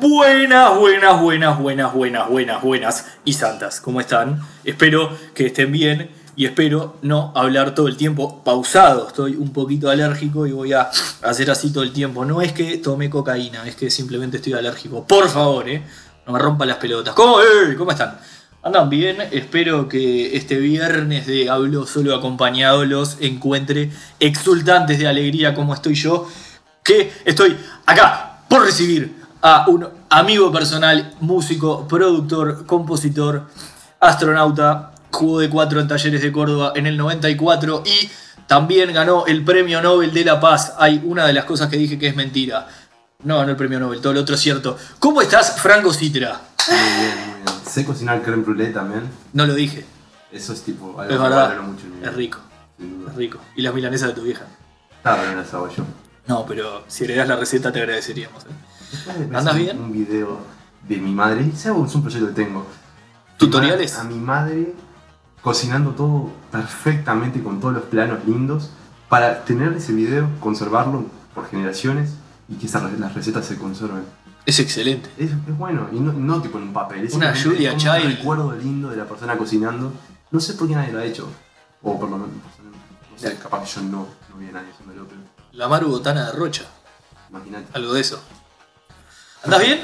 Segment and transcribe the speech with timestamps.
[0.00, 3.80] Buenas, buenas, buenas, buenas, buenas, buenas, buenas y santas.
[3.80, 4.40] ¿Cómo están?
[4.62, 9.08] Espero que estén bien y espero no hablar todo el tiempo pausado.
[9.08, 10.88] Estoy un poquito alérgico y voy a
[11.22, 12.24] hacer así todo el tiempo.
[12.24, 15.04] No es que tome cocaína, es que simplemente estoy alérgico.
[15.04, 15.82] Por favor, ¿eh?
[16.24, 17.12] No me rompan las pelotas.
[17.14, 17.38] ¿Cómo?
[17.76, 18.20] ¿Cómo están?
[18.62, 19.16] ¿Andan bien?
[19.32, 23.90] Espero que este viernes de Hablo Solo Acompañado los encuentre
[24.20, 26.28] exultantes de alegría como estoy yo,
[26.84, 33.44] que estoy acá por recibir a un amigo personal, músico, productor, compositor,
[34.00, 38.10] astronauta, jugó de cuatro en Talleres de Córdoba en el 94 y
[38.46, 40.74] también ganó el Premio Nobel de la Paz.
[40.78, 42.68] Hay una de las cosas que dije que es mentira.
[43.24, 44.76] No ganó el Premio Nobel, todo lo otro es cierto.
[44.98, 46.40] ¿Cómo estás, Franco Citra?
[46.68, 47.44] Muy bien, muy bien.
[47.68, 49.02] Sé cocinar creme brûlée también.
[49.32, 49.84] No lo dije,
[50.32, 51.56] Eso es tipo algo es verdad.
[51.60, 51.84] mucho
[52.16, 52.38] rico,
[53.08, 53.38] es rico.
[53.56, 54.44] Y las milanesas de tu vieja.
[55.04, 55.84] Ah, no las hago yo.
[56.26, 58.44] No, pero si heredás la receta te agradeceríamos.
[58.44, 58.48] ¿eh?
[59.34, 59.78] ¿Andas bien?
[59.80, 60.38] Un video
[60.88, 61.50] de mi madre.
[61.54, 61.88] ¿Sabes?
[61.88, 62.66] Es un proyecto que tengo.
[63.36, 63.96] ¿Tutoriales?
[63.98, 64.74] A mi madre
[65.42, 68.70] cocinando todo perfectamente con todos los planos lindos
[69.08, 71.04] para tener ese video, conservarlo
[71.34, 72.10] por generaciones
[72.48, 74.02] y que esas, las recetas se conserven.
[74.44, 75.10] Es excelente.
[75.16, 77.04] Es, es bueno, y no, no tipo en un papel.
[77.06, 78.04] Es Una Julia un Child.
[78.16, 79.92] recuerdo lindo de la persona cocinando.
[80.30, 81.28] No sé por qué nadie lo ha hecho.
[81.82, 85.06] O por lo menos, no sé, capaz que yo no, no vi a nadie haciéndolo,
[85.08, 85.20] pero
[85.52, 86.64] La Maru Botana de Rocha,
[87.30, 87.66] imagínate.
[87.74, 88.20] algo de eso.
[89.44, 89.80] ¿Andás bien?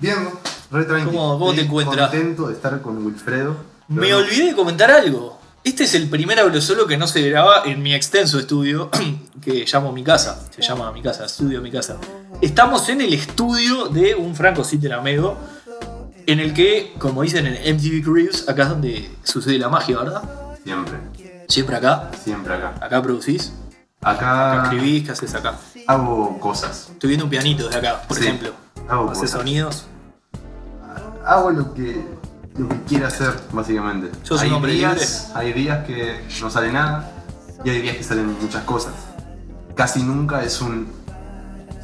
[0.00, 0.28] Bien,
[0.70, 1.06] re tranqui.
[1.06, 2.10] ¿Cómo- cómo te encuentras?
[2.10, 3.56] contento de estar con Wilfredo.
[3.88, 5.38] Me olvidé de comentar algo.
[5.62, 8.90] Este es el primer solo que no se graba en mi extenso estudio,
[9.42, 10.42] que llamo mi casa.
[10.54, 11.96] Se llama mi casa, estudio mi casa.
[12.40, 15.36] Estamos en el estudio de un Franco Citer Amigo,
[16.26, 20.22] en el que, como dicen en MTV Cribs, acá es donde sucede la magia, ¿verdad?
[20.64, 20.94] Siempre,
[21.48, 22.10] Siempre acá.
[22.22, 22.74] siempre acá.
[22.80, 23.52] Acá producís,
[24.04, 25.54] acá Acá escribís, ¿qué haces acá?
[25.86, 26.88] hago cosas.
[26.92, 28.52] Estoy viendo un pianito desde acá, por Sí, ejemplo.
[28.88, 29.38] Hago Haces cosas.
[29.40, 29.86] sonidos.
[31.26, 32.04] Hago lo que,
[32.56, 34.10] lo que quiera hacer, básicamente.
[34.22, 37.10] ¿Sos un hay días, Hay días que no sale nada
[37.64, 38.92] y hay días que salen muchas cosas.
[39.74, 40.86] Casi nunca es un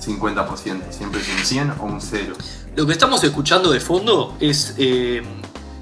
[0.01, 2.35] 50%, siempre es un 100 o un 0.
[2.77, 5.23] Lo que estamos escuchando de fondo es eh,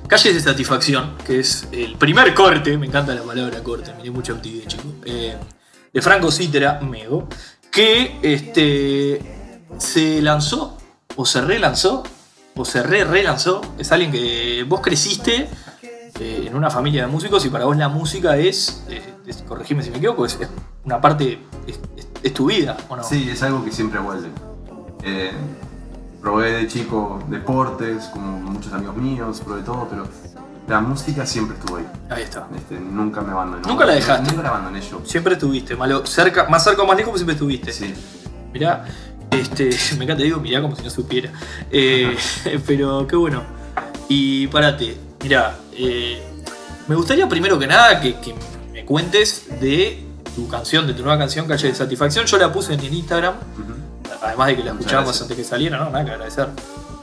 [0.08, 4.34] Calles de Satisfacción, que es el primer corte, me encanta la palabra corte, miré mucho
[4.36, 5.36] MTV, chico, eh,
[5.92, 7.28] de Franco Cítera, Mego,
[7.70, 10.78] que este, se lanzó,
[11.16, 12.02] o se relanzó,
[12.56, 13.60] o se re-relanzó.
[13.78, 15.48] Es alguien que vos creciste
[16.20, 19.02] eh, en una familia de músicos y para vos la música es, eh,
[19.46, 20.38] corregime si me equivoco, es,
[20.84, 21.38] una parte,
[22.22, 23.04] es tu vida, ¿o no?
[23.04, 24.28] Sí, es algo que siempre vuelve.
[25.04, 25.32] Eh,
[26.20, 30.06] probé de chico deportes, como muchos amigos míos, probé todo, pero
[30.68, 31.86] la música siempre estuvo ahí.
[32.10, 32.46] Ahí está.
[32.54, 33.66] Este, nunca me abandonó.
[33.66, 34.30] Nunca la dejaste.
[34.30, 35.00] Nunca la abandoné yo.
[35.04, 37.72] Siempre estuviste, malo, cerca, más cerca o más lejos, pero siempre estuviste.
[37.72, 37.94] Sí.
[38.52, 38.84] Mirá,
[39.30, 41.32] este, me encanta, digo, mirá como si no supiera.
[41.70, 42.16] Eh,
[42.66, 43.42] pero qué bueno.
[44.08, 46.22] Y párate, mirá, eh,
[46.86, 48.34] me gustaría primero que nada que, que
[48.72, 52.26] me cuentes de tu canción, de tu nueva canción, Calle de Satisfacción.
[52.26, 53.34] Yo la puse en el Instagram,
[54.22, 55.22] además de que la Muchas escuchábamos gracias.
[55.22, 55.90] antes que saliera, ¿no?
[55.90, 56.48] Nada que agradecer.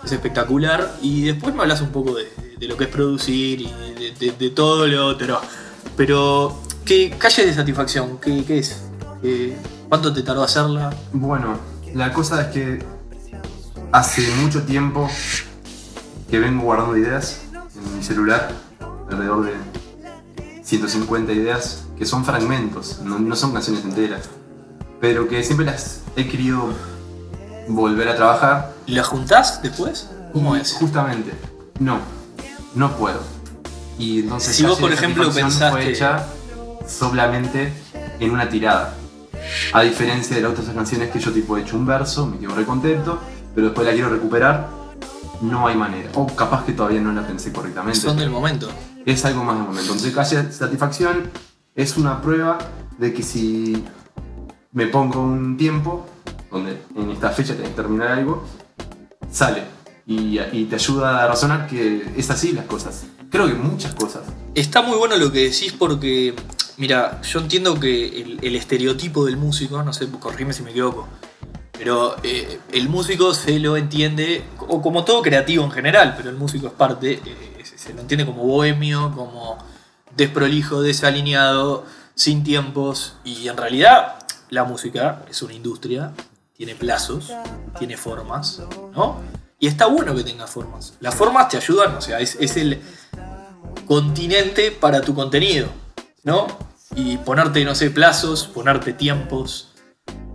[0.03, 0.95] Es espectacular.
[1.01, 3.66] Y después me hablas un poco de, de lo que es producir y
[3.99, 5.39] de, de- de todo lo otro.
[5.97, 8.17] Pero, ¿qué Calle de Satisfacción?
[8.19, 8.81] ¿Qué, qué es?
[9.21, 9.57] ¿Qué-
[9.89, 10.93] ¿Cuánto te tardó hacerla?
[11.13, 11.57] Bueno,
[11.93, 12.83] la cosa es que
[13.91, 15.09] hace mucho tiempo
[16.29, 17.41] que vengo guardando ideas
[17.75, 18.51] en mi celular,
[19.09, 19.53] alrededor de
[20.63, 24.23] 150 ideas, que son fragmentos, no, no son canciones enteras,
[24.99, 26.69] pero que siempre las he querido
[27.67, 28.73] volver a trabajar.
[28.87, 30.09] ¿La juntás después?
[30.33, 30.73] ¿Cómo es?
[30.73, 31.31] Justamente,
[31.79, 31.99] no,
[32.75, 33.19] no puedo.
[33.97, 36.25] Y entonces Si vos, por ejemplo, Satisfacción fue pensaste- hecha
[36.87, 37.73] solamente
[38.19, 38.93] en una tirada.
[39.73, 42.55] A diferencia de las otras canciones que yo tipo he hecho un verso, me quedo
[42.55, 43.19] re contento,
[43.53, 44.69] pero después la quiero recuperar,
[45.41, 46.09] no hay manera.
[46.15, 47.99] O capaz que todavía no la pensé correctamente.
[47.99, 48.67] Son del momento.
[49.05, 49.93] Es algo más de momento.
[49.93, 50.13] Entonces,
[50.45, 51.29] de Satisfacción
[51.75, 52.57] es una prueba
[52.97, 53.83] de que si
[54.71, 56.05] me pongo un tiempo,
[56.51, 58.43] donde en esta fecha tenés que terminar algo,
[59.31, 59.63] sale.
[60.07, 63.05] Y, te ayuda a razonar que es así las cosas.
[63.31, 64.23] Creo que muchas cosas.
[64.53, 66.35] Está muy bueno lo que decís porque,
[66.78, 71.07] mira, yo entiendo que el, estereotipo del músico, no sé, corrime si me equivoco,
[71.72, 76.35] pero eh, el músico se lo entiende, o como todo creativo en general, pero el
[76.35, 79.57] músico es parte, eh, se lo entiende como bohemio, como
[80.16, 86.13] desprolijo, desalineado, sin tiempos, y en realidad la música es una industria,
[86.55, 87.34] tiene plazos,
[87.78, 88.61] tiene formas,
[88.96, 89.19] ¿no?
[89.59, 90.96] Y está bueno que tenga formas.
[90.99, 92.81] Las formas te ayudan, o sea, es, es el
[93.87, 95.67] continente para tu contenido,
[96.23, 96.47] ¿no?
[96.96, 99.73] Y ponerte, no sé, plazos, ponerte tiempos,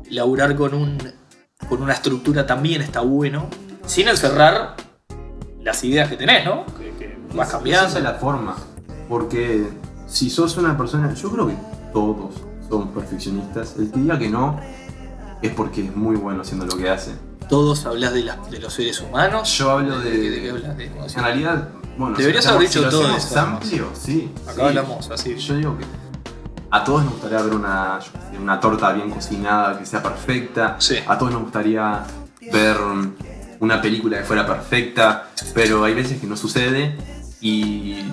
[0.08, 0.98] laburar con, un,
[1.68, 3.48] con una estructura también está bueno.
[3.86, 4.76] sin encerrar
[5.62, 6.64] las ideas que tenés, ¿no?
[6.76, 7.88] Que, que vas cambiando.
[7.88, 8.56] Esa es la forma.
[9.08, 9.68] Porque
[10.06, 11.12] si sos una persona.
[11.14, 11.56] Yo creo que
[11.92, 12.34] todos
[12.68, 13.76] somos perfeccionistas.
[13.78, 14.60] El que diga que no
[15.40, 17.12] es porque es muy bueno haciendo lo que hace.
[17.50, 18.22] Todos hablas de,
[18.60, 19.58] los seres humanos.
[19.58, 20.48] Yo hablo de.
[20.48, 21.68] En realidad,
[21.98, 22.16] bueno.
[22.16, 24.30] Deberías si haber dicho si todo eso, amplio, sí.
[24.44, 24.60] Acá sí.
[24.60, 25.34] hablamos así.
[25.36, 25.84] Yo digo que
[26.70, 30.76] a todos nos gustaría ver una torta bien cocinada, que sea perfecta.
[30.78, 30.98] Sí.
[31.08, 32.04] A todos nos gustaría
[32.52, 32.76] ver
[33.58, 36.96] una película que fuera perfecta, pero hay veces que no sucede
[37.40, 38.04] y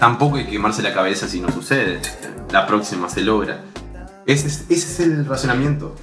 [0.00, 2.00] tampoco hay que quemarse la cabeza si no sucede.
[2.50, 3.60] La próxima se logra.
[4.26, 5.94] Ese es, ese es el razonamiento.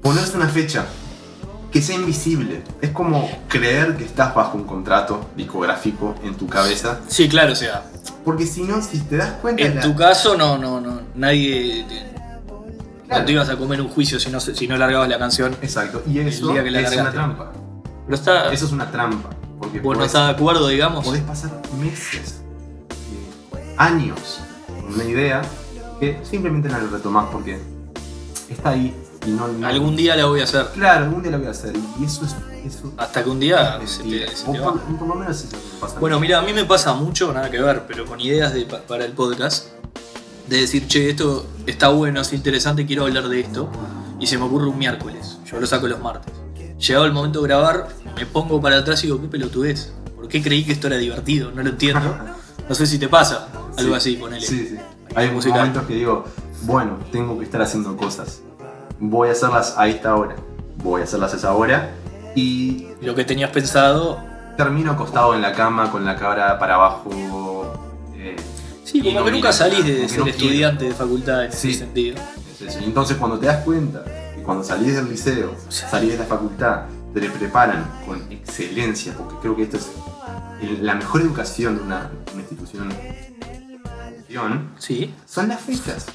[0.00, 0.86] Ponerse una fecha
[1.70, 2.62] que sea invisible.
[2.80, 7.00] Es como creer que estás bajo un contrato discográfico en tu cabeza.
[7.08, 7.84] Sí, claro, o sea,
[8.24, 9.62] Porque si no, si te das cuenta...
[9.62, 11.84] en la- tu caso no, no, no, nadie
[13.06, 13.22] Claro.
[13.22, 15.56] no te ibas a comer un juicio si no, si no largabas la canción.
[15.62, 16.02] Exacto.
[16.06, 17.52] Y eso que la es una trampa.
[18.06, 19.30] Pero está, Eso es una trampa.
[19.58, 21.04] Porque vos no estás de acuerdo, digamos.
[21.04, 21.50] podés pasar
[21.80, 22.40] meses,
[23.56, 25.42] eh, años con una idea
[25.98, 27.60] que simplemente no la retomás porque
[28.48, 28.94] está ahí
[29.26, 29.48] y no...
[29.48, 30.66] no- Algún día la voy a hacer.
[30.74, 31.72] Claro, algún día la voy a hacer.
[32.00, 32.34] Y eso es...
[32.64, 34.26] Eso Hasta que un día es se mentira.
[34.26, 34.98] te, se O te por, va.
[34.98, 35.98] por lo menos eso pasa.
[35.98, 38.80] Bueno, mira, a mí me pasa mucho, nada que ver, pero con ideas de, pa-
[38.82, 39.68] para el podcast,
[40.46, 43.70] de decir, che, esto está bueno, es interesante, quiero hablar de esto,
[44.18, 46.34] y se me ocurre un miércoles, yo lo saco los martes.
[46.78, 50.42] Llegado el momento de grabar, me pongo para atrás y digo, qué pelotudez, ¿por qué
[50.42, 51.50] creí que esto era divertido?
[51.52, 52.14] No lo entiendo.
[52.68, 53.96] No sé si te pasa, algo Sí.
[53.96, 54.44] así, ponele.
[54.46, 54.76] Sí, sí.
[55.14, 55.60] Hay Musical.
[55.60, 56.26] momentos que digo,
[56.64, 58.42] bueno, tengo que estar haciendo cosas.
[59.00, 60.36] Voy a hacerlas a esta hora.
[60.82, 61.90] Voy a hacerlas a esa hora.
[62.34, 64.22] Y Lo que tenías pensado,
[64.56, 67.10] termino acostado en la cama con la cara para abajo.
[68.16, 68.36] eh,
[68.84, 70.38] sí, como no que nunca salís de ser no quiero.
[70.38, 71.70] estudiante de facultad en Sí.
[71.70, 72.16] ese sentido.
[72.54, 72.78] es eso.
[72.84, 76.82] Entonces cuando te das cuenta que cuando salís del liceo, salís de la facultad,
[77.14, 79.90] te preparan con excelencia, porque creo que esto es
[80.80, 82.88] la mejor educación de una, una institución,
[84.78, 86.06] Sí, son las fechas.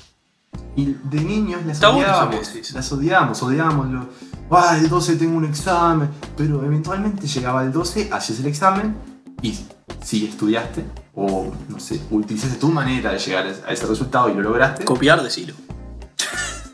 [0.75, 4.09] Y de niños las odiábamos, las odiábamos, odiábamos lo,
[4.51, 8.95] ah, el 12 tengo un examen, pero eventualmente llegaba el 12, haces el examen
[9.41, 9.57] y
[10.03, 10.83] si estudiaste
[11.15, 15.23] o no sé, utilizaste tu manera de llegar a ese resultado y lo lograste, copiar,
[15.23, 15.53] decilo.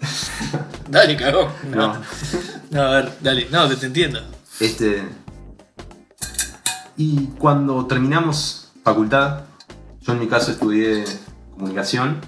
[0.90, 1.50] dale, cagón.
[1.70, 1.94] no,
[2.72, 4.20] No, a ver, dale, no, te, te entiendo.
[4.60, 5.04] Este.
[6.98, 9.42] Y cuando terminamos facultad,
[10.02, 11.04] yo en mi caso estudié
[11.54, 12.20] comunicación,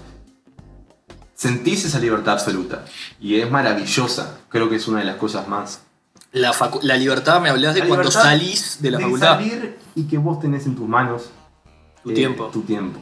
[1.44, 2.84] sentís esa libertad absoluta.
[3.20, 4.38] Y es maravillosa.
[4.48, 5.80] Creo que es una de las cosas más.
[6.32, 9.34] La, facu- la libertad me hablas de La cuando salís de la facultad.
[9.36, 11.30] salir y que vos tenés en tus manos
[12.02, 12.46] Tu eh, tiempo.
[12.52, 12.98] Tu tiempo.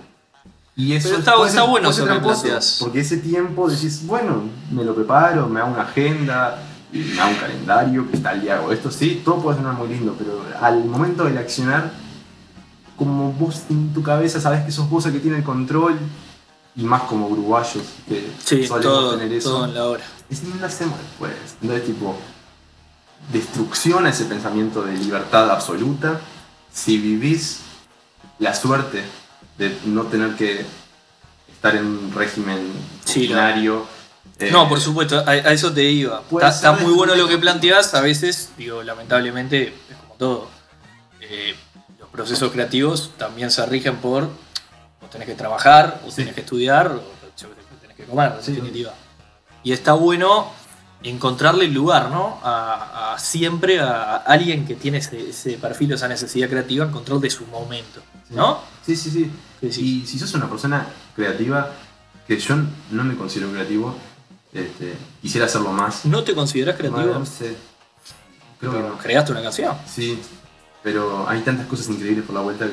[0.77, 2.59] Y eso Pero es- está- puede está bueno eso que.
[2.81, 6.63] Porque ese tiempo decís, bueno, me lo preparo, me hago una agenda,
[6.93, 8.91] y me hago un calendario, que tal día hago esto.
[8.91, 11.91] Sí, todo puede sonar muy lindo, pero al momento del accionar,
[12.97, 15.99] como vos en tu cabeza sabes que sos vos el que tiene el control,
[16.77, 20.05] y más como uruguayos que Sí, solemos todo, tener eso, todo en la hora.
[20.31, 21.33] es no lo hacemos después.
[21.61, 22.17] Entonces, tipo,
[23.33, 26.21] destrucción a ese pensamiento de libertad absoluta.
[26.73, 27.61] Si vivís
[28.39, 29.05] la suerte
[29.59, 30.65] de no tener que
[31.53, 32.73] estar en un régimen
[33.05, 33.87] Sí, lo- ordinario.
[34.39, 36.23] eh, No, por supuesto, a, a eso te iba.
[36.43, 40.49] Está, muy bueno lo que planteás, a veces, digo, lamentablemente, es como todo.
[41.21, 41.55] Eh,
[42.01, 44.29] los procesos creativos también se rigen por
[45.13, 46.17] tenés que trabajar, o Sí.
[46.17, 47.03] tenés que estudiar, o
[47.83, 48.53] tenés que comer, en Sí.
[48.53, 48.93] definitiva.
[49.63, 50.51] Y está bueno
[51.05, 52.41] encontrarle el lugar, ¿no?
[52.43, 56.85] A, a siempre a, a alguien que tiene ese, ese perfil o esa necesidad creativa,
[56.87, 58.01] encontrar de su momento.
[58.31, 58.61] ¿no?
[58.87, 59.31] Sí, sí, sí.
[59.61, 61.71] Y si sos una persona creativa,
[62.27, 62.57] que yo
[62.91, 63.95] no me considero creativo,
[64.53, 66.05] este, quisiera hacerlo más.
[66.07, 67.15] ¿No te consideras creativo?
[67.19, 67.55] No sé.
[68.59, 68.97] Creo que no.
[68.99, 69.77] ¿Creaste una canción?
[69.87, 70.19] Sí,
[70.83, 72.73] pero hay tantas cosas increíbles por la vuelta que.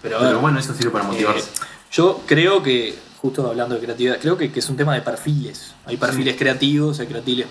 [0.00, 1.40] Pero, bueno, eso sirve para motivarse.
[1.48, 5.02] Eh, yo creo que, justo hablando de creatividad, creo que, que es un tema de
[5.02, 5.74] perfiles.
[5.86, 7.46] Hay perfiles creativos, hay perfiles,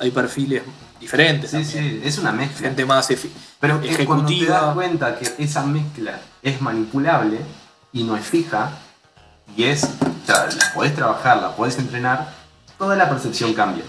[0.00, 0.62] hay perfiles
[0.98, 1.50] diferentes.
[1.50, 2.00] sí, también.
[2.00, 2.68] sí, es una mezcla.
[2.68, 3.08] Gente más
[3.60, 4.60] Pero es cuando te ejecutiva.
[4.60, 7.38] das cuenta que esa mezcla es manipulable
[7.92, 8.70] y no es fija,
[9.56, 9.84] y es.
[9.84, 12.32] O sea, la podés trabajar, la podés entrenar,
[12.78, 13.84] toda la percepción cambia.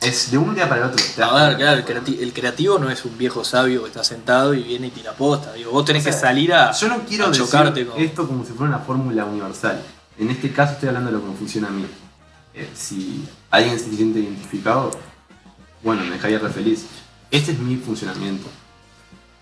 [0.00, 1.04] Es de un día para el otro.
[1.24, 4.54] A ver, claro, el creati- el creativo no es un viejo sabio que está sentado
[4.54, 5.52] y viene y tira posta.
[5.52, 8.00] Digo, vos tenés O sea, que salir a, Yo no quiero decir chocarte con.
[8.00, 9.82] esto como si fuera una fórmula universal.
[10.18, 11.84] En este caso estoy hablando de lo que me funciona a mí.
[12.54, 14.90] Eh, si alguien se siente identificado,
[15.82, 16.86] bueno, me dejaría re feliz.
[17.30, 18.48] Este es mi funcionamiento.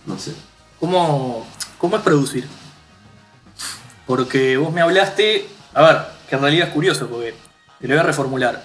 [0.07, 0.35] No sé.
[0.81, 1.47] ¿Cómo,
[1.79, 2.49] ¿Cómo es producir?
[4.07, 5.99] Porque vos me hablaste, a ver,
[6.29, 7.35] que en realidad es curioso, porque
[7.81, 8.65] te lo voy a reformular.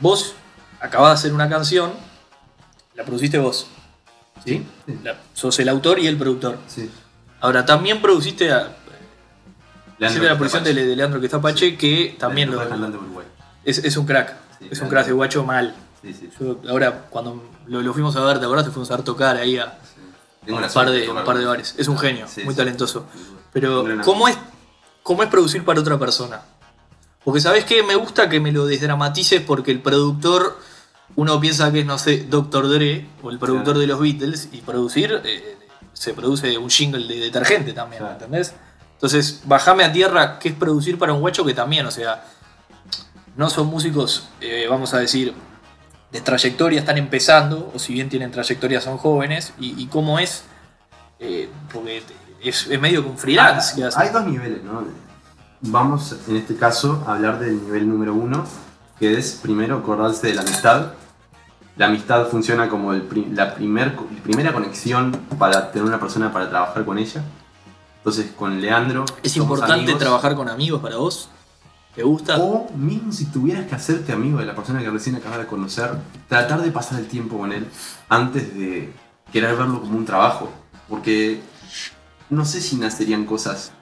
[0.00, 0.34] Vos
[0.80, 1.92] acabás de hacer una canción
[2.94, 3.66] la produciste vos.
[4.44, 4.64] ¿Sí?
[4.86, 4.98] Sí.
[5.02, 6.58] La- sos el autor y el productor.
[6.66, 6.90] Sí.
[7.40, 8.76] Ahora, también produciste a,
[9.98, 13.26] Leandro la producción de, Leandro que está Pache, que también Leandro lo, Uruguay.
[13.64, 14.34] es, es un crack.
[14.58, 15.74] Sí, es un crack de guacho mal.
[16.02, 16.30] Sí, sí.
[16.38, 18.64] Yo, ahora, cuando lo, lo fuimos a ver, ¿te acordás?
[18.66, 19.78] Te fuimos a ver tocar ahí a
[20.44, 21.74] Tengo un par de, un par de bares.
[21.78, 23.06] Es un genio, Sí, muy talentoso.
[23.52, 24.38] Pero, ¿cómo es,
[25.02, 26.42] ¿cómo es producir para otra persona?
[27.26, 27.82] Porque, ¿sabes qué?
[27.82, 30.60] Me gusta que me lo desdramatices porque el productor,
[31.16, 32.68] uno piensa que es, no sé, Dr.
[32.68, 33.80] Dre o el productor Claro.
[33.80, 35.56] de los Beatles, y producir, eh,
[35.92, 38.14] se produce un jingle de detergente también, Claro.
[38.14, 38.54] ¿entendés?
[38.92, 42.24] Entonces, bajame a tierra qué es producir para un guacho que también, o sea,
[43.36, 45.34] no son músicos, eh, vamos a decir,
[46.12, 50.44] de trayectoria, están empezando, o si bien tienen trayectoria son jóvenes, y, y cómo es,
[51.18, 52.04] eh, porque
[52.44, 54.84] es, es medio que un freelance que Ah, hay dos niveles, ¿no?
[55.68, 58.44] Vamos en este caso a hablar del nivel número uno,
[58.98, 60.92] que es primero acordarse de la amistad.
[61.76, 66.84] La amistad funciona como el la primer, primera conexión para tener una persona para trabajar
[66.84, 67.24] con ella.
[67.98, 69.04] Entonces con Leandro...
[69.22, 69.98] ¿Es importante amigos.
[69.98, 71.28] trabajar con amigos para vos?
[71.96, 72.36] ¿Te gusta?
[72.38, 75.90] O mismo si tuvieras que hacerte amigo de la persona que recién acabas de conocer,
[76.28, 77.66] tratar de pasar el tiempo con él
[78.08, 78.92] antes de
[79.32, 80.48] querer verlo como un trabajo.
[80.88, 81.40] Porque
[82.30, 83.72] no sé si nacerían cosas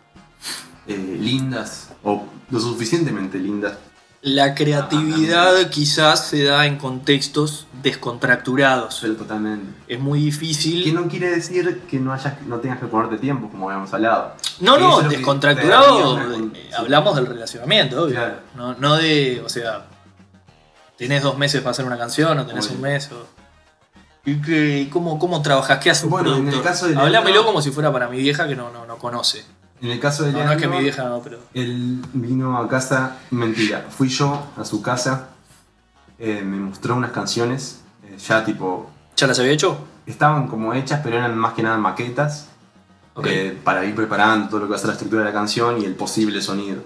[0.86, 3.74] eh, lindas o lo suficientemente lindas.
[4.22, 8.98] La creatividad quizás se da en contextos descontracturados.
[9.02, 9.66] Pero totalmente.
[9.86, 10.94] Es muy Que difícil.
[10.94, 14.32] no quiere decir que no, hayas, no tengas que ponerte tiempo, como habíamos hablado.
[14.60, 16.18] No, que no, que descontracturado.
[16.18, 16.70] eh.
[16.78, 18.14] Hablamos del relacionamiento, obvio.
[18.14, 18.36] Claro.
[18.56, 19.84] No, no de, o sea,
[20.96, 23.10] tenés dos meses para hacer una canción o tenés un mes.
[23.12, 23.26] O...
[24.24, 25.80] ¿Y qué- cómo, cómo trabajas?
[25.80, 28.48] ¿Qué hace un Bueno, en el caso de Hablámelo como si fuera para mi vieja
[28.48, 29.44] que no, no, no conoce.
[29.84, 31.40] En el caso de No, no es que mi vieja no, pero.
[31.52, 35.28] Él vino a casa, mentira, fui yo a su casa,
[36.18, 39.76] eh, me mostró unas canciones, eh, ya tipo, ¿Ya las había hecho?
[40.06, 42.48] estaban como hechas, pero eran más que nada maquetas,
[43.26, 45.78] eh, para ir preparando todo lo que va a ser la estructura de la canción
[45.78, 46.82] y el posible sonido.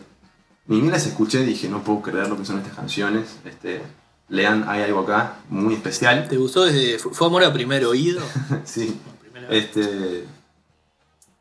[0.67, 3.81] Ni bien las escuché, dije, no puedo creer lo que son estas canciones, este,
[4.29, 6.27] lean, hay algo acá muy especial.
[6.29, 6.99] ¿Te gustó desde.
[6.99, 8.21] ¿Fue amor a primer oído?
[8.65, 9.71] sí, Primera vez.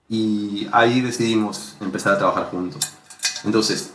[0.09, 2.81] Y ahí decidimos empezar a trabajar juntos.
[3.43, 3.91] Entonces,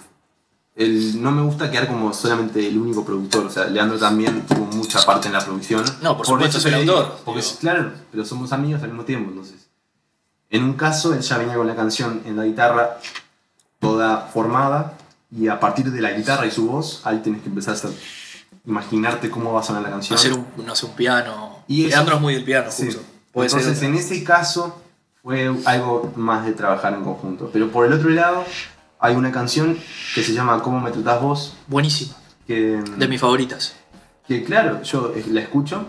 [0.75, 3.47] el, no me gusta quedar como solamente el único productor.
[3.47, 5.85] O sea, Leandro también tuvo mucha parte en la producción.
[6.03, 7.19] No, por supuesto, eso es el autor.
[7.25, 7.57] Porque, Digo.
[7.61, 9.31] claro, pero somos amigos al mismo tiempo.
[9.31, 9.69] Entonces,
[10.51, 12.99] en un caso, él ya venía con la canción en la guitarra
[13.79, 14.99] toda formada.
[15.35, 17.89] Y a partir de la guitarra y su voz, ahí tienes que empezar a
[18.67, 20.19] imaginarte cómo va a sonar la canción.
[20.19, 21.65] hacer un, no sé, un piano.
[21.69, 22.85] Y Leandro es muy del piano, Sí.
[22.85, 23.01] justo.
[23.35, 24.82] Entonces, en ese caso,
[25.23, 27.51] fue algo más de trabajar en conjunto.
[27.53, 28.45] Pero por el otro lado,
[28.99, 29.79] hay una canción
[30.15, 31.57] que se llama ¿Cómo me tratás vos?
[31.69, 32.15] Buenísima.
[32.47, 33.75] Que, De mis favoritas.
[34.27, 35.85] que claro, yo la escucho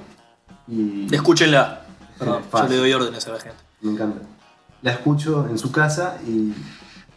[0.68, 1.82] y Escúchenla.
[2.20, 3.58] Perdón, yo le doy órdenes a la gente.
[3.82, 4.22] me encanta.
[4.84, 6.54] La escucho en su casa y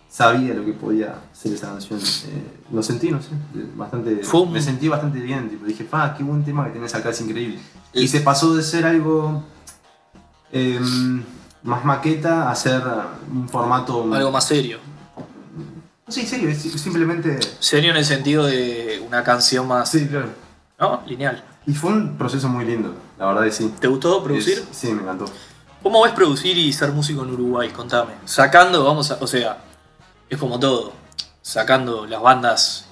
[0.08, 2.00] sabía lo que podía ser esa canción.
[2.00, 3.28] Eh, lo sentí, no sé,
[3.74, 5.50] bastante, un- me sentí bastante bien.
[5.50, 7.58] Tipo, dije, pa, qué buen tema que tenés acá, es increíble.
[7.92, 9.44] Y- Y se pasó de ser algo
[10.52, 11.22] em,
[11.62, 12.82] más maqueta a ser
[13.32, 14.12] un formato...
[14.12, 14.78] Algo más serio.
[16.06, 17.38] En serio, es simplemente...
[17.58, 19.90] Serio en el sentido de una canción más.
[19.90, 20.28] Sí, claro.
[20.78, 21.02] ¿No?
[21.06, 21.42] Lineal.
[21.66, 23.74] Y fue un proceso muy lindo, la verdad que sí.
[23.80, 24.58] ¿Te gustó producir?
[24.58, 25.24] Es- sí, me encantó.
[25.82, 27.70] ¿Cómo ves producir y ser músico en Uruguay?
[27.70, 28.12] Contame.
[28.24, 29.18] Sacando, vamos a.
[29.20, 29.58] O sea,
[30.28, 30.92] es como todo.
[31.42, 32.86] Sacando las bandas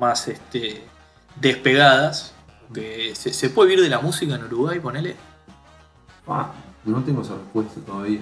[0.00, 0.84] más este,
[1.40, 2.32] despegadas.
[2.74, 4.78] que ¿se, se puede vivir de la música en Uruguay?
[4.80, 5.16] Ponele.
[6.26, 6.50] Ah,
[6.84, 8.20] no tengo esa respuesta todavía.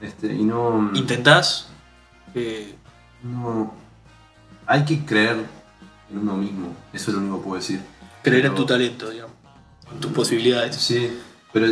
[0.00, 0.90] Este, y no...
[0.94, 1.68] ¿Intentás?
[2.34, 2.76] Eh,
[3.22, 3.74] No.
[4.66, 5.44] Hay que creer
[6.10, 6.74] en uno mismo.
[6.92, 7.80] Eso es lo único que puedo decir.
[8.22, 9.34] creer en tu talento, digamos.
[9.92, 10.76] En tus posibilidades.
[10.76, 11.18] Sí,
[11.52, 11.66] pero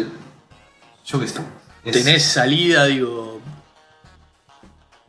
[1.04, 1.40] yo qué sé.
[1.84, 3.40] es- Tenés salida, digo.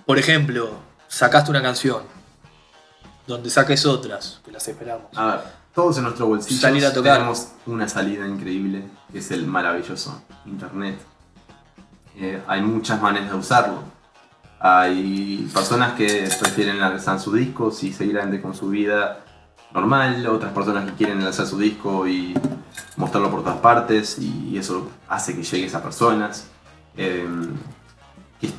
[0.06, 0.72] Por ejemplo,
[1.08, 2.04] sacaste una canción.
[3.28, 5.06] Donde saques otras, que las esperamos.
[5.16, 5.40] A ver,
[5.74, 7.16] todos en nuestro bolsillo Salir a tocar.
[7.18, 11.00] tenemos una salida increíble, que es el maravilloso Internet.
[12.18, 13.84] Eh, hay muchas maneras de usarlo.
[14.60, 19.24] Hay personas que prefieren lanzar sus discos y seguir adelante con su vida
[19.74, 22.34] normal, otras personas que quieren lanzar su disco y
[22.98, 26.48] mostrarlo por todas partes y eso hace que llegues a personas.
[26.98, 27.26] Eh,
[28.40, 28.52] que-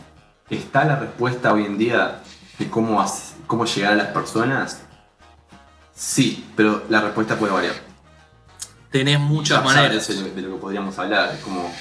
[0.57, 2.21] ¿Está la respuesta hoy en día
[2.59, 3.04] de cómo,
[3.47, 4.83] cómo llegar a las personas?
[5.95, 7.75] Sí, pero la respuesta puede variar.
[8.91, 10.07] Tenés muchas maneras.
[10.09, 11.73] De lo, de lo que podríamos hablar, es como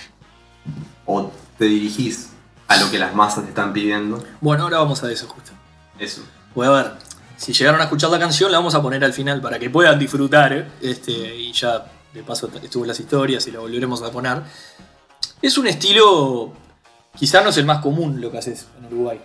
[1.05, 2.29] o te dirigís
[2.67, 5.51] a lo que las masas te están pidiendo, Bueno, ahora vamos a eso justo.
[5.99, 6.21] eso.
[6.55, 6.91] Voy a ver.
[7.35, 9.97] Si llegaron a escuchar la canción, la vamos a poner al final para que puedan
[9.97, 10.53] disfrutar.
[10.53, 10.67] ¿eh?
[10.81, 14.41] Este, y ya de paso estuvo en las historias y lo volveremos a poner.
[15.41, 16.53] Es un estilo,
[17.17, 19.19] quizá no es el más común lo que haces en Uruguay.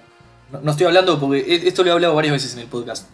[0.51, 3.07] No, no estoy hablando porque e- esto lo he hablado varias veces en el podcast.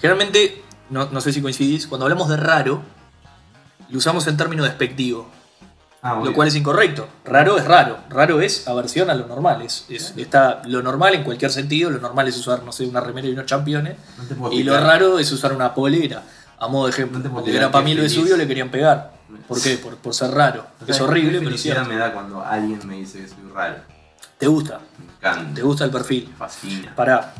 [0.00, 2.82] Generalmente, no, no sé si coincidís, cuando hablamos de raro,
[3.88, 5.28] lo usamos en términos despectivo,
[6.00, 6.32] Ah, lo bien.
[6.34, 7.08] cual es incorrecto.
[7.24, 9.62] Raro es raro, raro es aversión a lo normal.
[9.62, 13.00] Es, es- está lo normal en cualquier sentido, lo normal es usar, no sé, una
[13.00, 13.96] remera y unos championes,
[14.38, 16.22] No y lo raro es usar una polera.
[16.60, 18.68] A modo de ejemplo, No cuando era para qué mí lo de suyo le querían
[18.70, 19.12] pegar.
[19.46, 19.76] ¿Por qué?
[19.76, 20.66] Por, por ser raro.
[20.86, 21.84] Es horrible, pero cierto.
[21.88, 23.76] me da cuando alguien me dice que soy raro.
[24.38, 25.54] Te gusta, Me encanta.
[25.54, 26.28] te gusta el perfil.
[26.30, 26.94] Me fascina.
[26.94, 27.34] Pará.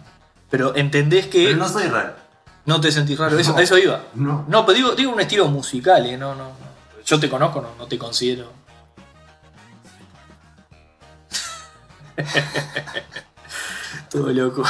[0.50, 2.14] Pero entendés que Pero no soy raro.
[2.80, 3.38] Te sentís raro.
[3.38, 3.78] Eso, No.
[3.78, 4.04] iba.
[4.14, 4.44] No.
[4.46, 6.18] No, pero digo, digo un estilo musical, ¿eh?
[6.18, 6.68] No, no, no.
[7.04, 8.52] Yo te conozco, no, no te considero.
[14.10, 14.62] Todo loco.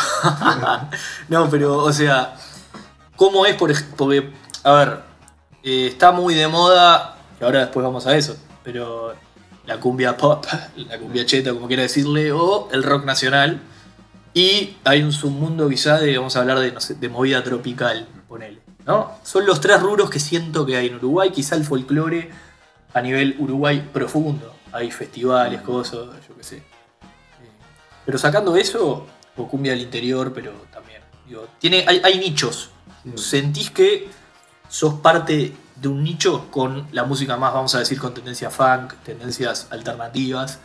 [1.29, 2.37] no, pero, o sea,
[3.17, 5.01] ¿cómo es, por Porque, a ver,
[5.63, 9.15] eh, está muy de moda, y ahora después vamos a eso, pero
[9.67, 10.45] la cumbia pop,
[10.77, 13.61] la cumbia cheta, como quiera decirle, o el rock nacional.
[14.39, 18.07] Y hay un submundo quizá de, vamos a hablar de, no sé, de movida tropical,
[18.29, 18.61] ponele.
[18.87, 19.19] ¿no?
[19.25, 22.31] Son los tres rubros que siento que hay en Uruguay, quizá el folclore
[22.95, 24.55] a nivel Uruguay profundo.
[24.71, 26.57] Hay festivales, cosas, yo qué sé.
[26.59, 26.63] Eh,
[28.07, 31.03] Pero sacando eso, o cumbia del interior, pero también.
[31.27, 32.71] Digo, tiene, hay, hay nichos.
[33.03, 33.11] Sí.
[33.17, 34.09] ¿Sentís que
[34.69, 38.95] sos parte de un nicho con la música más, vamos a decir, con tendencia funk,
[39.05, 40.61] tendencias alternativas?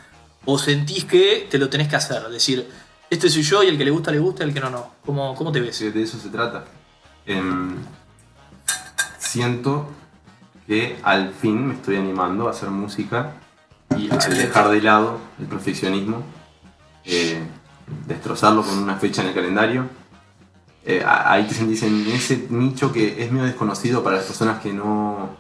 [0.46, 2.22] ¿O sentís que te lo tenés que hacer?
[2.30, 2.70] Decir,
[3.14, 4.88] este soy yo y el que le gusta, le gusta, el que no, no.
[5.06, 5.76] ¿Cómo, cómo te ves?
[5.76, 6.66] Sí, de eso se trata.
[7.26, 7.76] Em,
[9.18, 9.90] siento
[10.68, 13.34] que al fin me estoy animando a hacer música
[13.98, 14.48] y a Excelente.
[14.48, 16.24] dejar de lado el perfeccionismo,
[17.06, 17.44] eh,
[18.08, 19.88] destrozarlo con una fecha en el calendario.
[20.86, 24.62] Eh, a- ahí te sentís en ese nicho que es medio desconocido para las personas
[24.62, 25.38] que no,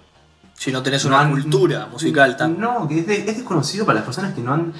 [0.55, 2.59] Si no tenés no una han- cultura musical tan...
[2.59, 4.73] No, que es, de- es desconocido para las personas que no han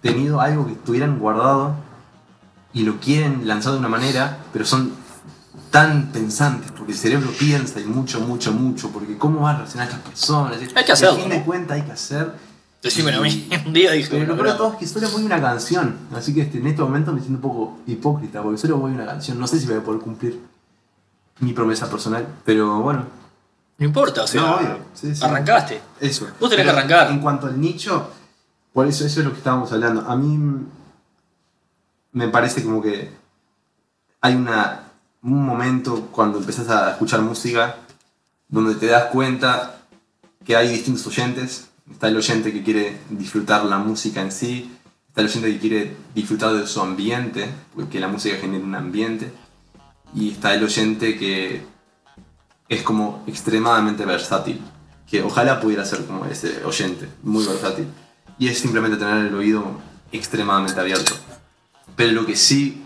[0.00, 1.74] tenido algo que tuvieran guardado
[2.72, 4.92] y lo quieren lanzar de una manera, pero son
[5.70, 9.88] tan pensantes, porque el cerebro piensa y mucho, mucho, mucho, porque cómo van a reaccionar
[9.88, 10.58] estas personas.
[10.74, 12.32] Hay que hacerlo, A fin de cuenta hay que hacer.
[12.82, 13.48] Decímelo a mí.
[13.66, 14.08] Un día dije...
[14.10, 16.58] Pero lo peor de todo es que solo voy a una canción, así que este,
[16.58, 19.38] en este momento me siento un poco hipócrita, porque solo voy una canción.
[19.38, 20.40] No sé si voy a poder cumplir
[21.40, 23.04] mi promesa personal, pero bueno,
[23.78, 24.78] No importa, o sea, No, obvio.
[24.94, 25.24] Sí, sí.
[25.24, 25.80] arrancaste.
[26.00, 26.26] Eso.
[26.40, 27.10] Vos tenés Pero que arrancar.
[27.10, 28.10] En cuanto al nicho,
[28.86, 30.02] eso, es lo que estábamos hablando.
[30.02, 30.38] A mí
[32.12, 33.10] me parece como que
[34.20, 37.76] hay un momento cuando empezás a escuchar música
[38.48, 39.82] donde te das cuenta
[40.44, 41.68] que hay distintos oyentes.
[41.90, 44.70] Está el oyente que quiere disfrutar la música en sí,
[45.08, 49.32] está el oyente que quiere disfrutar de su ambiente, porque la música genera un ambiente,
[50.14, 51.62] y está el oyente que
[52.68, 54.60] es como extremadamente versátil,
[55.06, 57.86] que ojalá pudiera ser como ese oyente, muy versátil,
[58.38, 59.64] y es simplemente tener el oído
[60.12, 61.14] extremadamente abierto.
[61.96, 62.84] Pero lo que sí,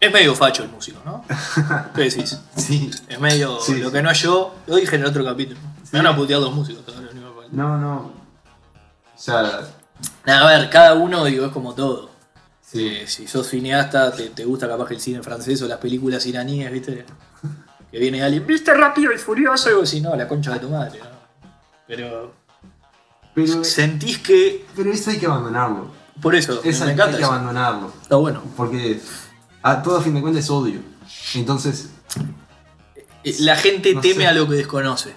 [0.00, 1.24] Es medio facho el músico, ¿no?
[1.94, 2.38] ¿Qué decís?
[2.56, 4.54] sí, Es medio Sí, lo que no es yo.
[4.66, 5.58] Lo dije en el otro capítulo.
[5.92, 6.84] Me van a putear los músicos.
[6.84, 6.94] todo
[7.52, 9.60] no, no, o sea,
[10.26, 12.10] Nada, a ver, cada uno, digo, es como todo.
[12.60, 16.26] sí, Eh, si sos cineasta, te, te gusta capaz el cine francés o las películas
[16.26, 17.06] iraníes, ¿viste?
[17.92, 19.70] Que viene alguien, ¿viste rápido y furioso?
[19.70, 21.48] Y vos decís, no, la concha de tu madre, ¿no?
[21.86, 22.34] Pero
[23.34, 24.64] pero, sentís que.
[24.76, 25.88] pero eso hay que abandonarlo,
[26.20, 27.32] Por eso, eso me hay encanta que eso.
[27.32, 28.42] abandonarlo, Está bueno.
[28.56, 29.00] porque
[29.62, 30.80] a todo a fin de cuentas es odio,
[31.34, 31.90] entonces,
[33.24, 34.26] Eh, La gente No teme sé.
[34.26, 35.14] a lo que desconoce.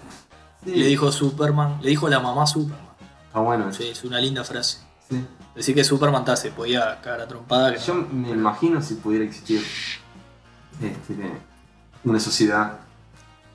[0.64, 2.80] sí, Le dijo Superman, le dijo la mamá Superman.
[3.28, 4.80] está bueno, Sí, es una linda frase.
[5.10, 5.24] sí.
[5.56, 7.74] Decir que Superman ta, se podía cagar a trompada.
[7.74, 8.08] Que Yo no.
[8.12, 9.60] me imagino si pudiera existir
[10.82, 11.16] este,
[12.04, 12.74] una sociedad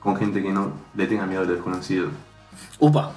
[0.01, 2.09] con gente que no le tenga miedo a lo desconocido.
[2.77, 3.13] Upa.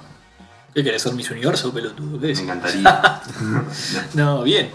[0.77, 2.19] ¿Qué querés ser Miss Universo, pelotudo?
[2.19, 3.21] ¿Qué Me encantaría.
[4.13, 4.69] No, bien.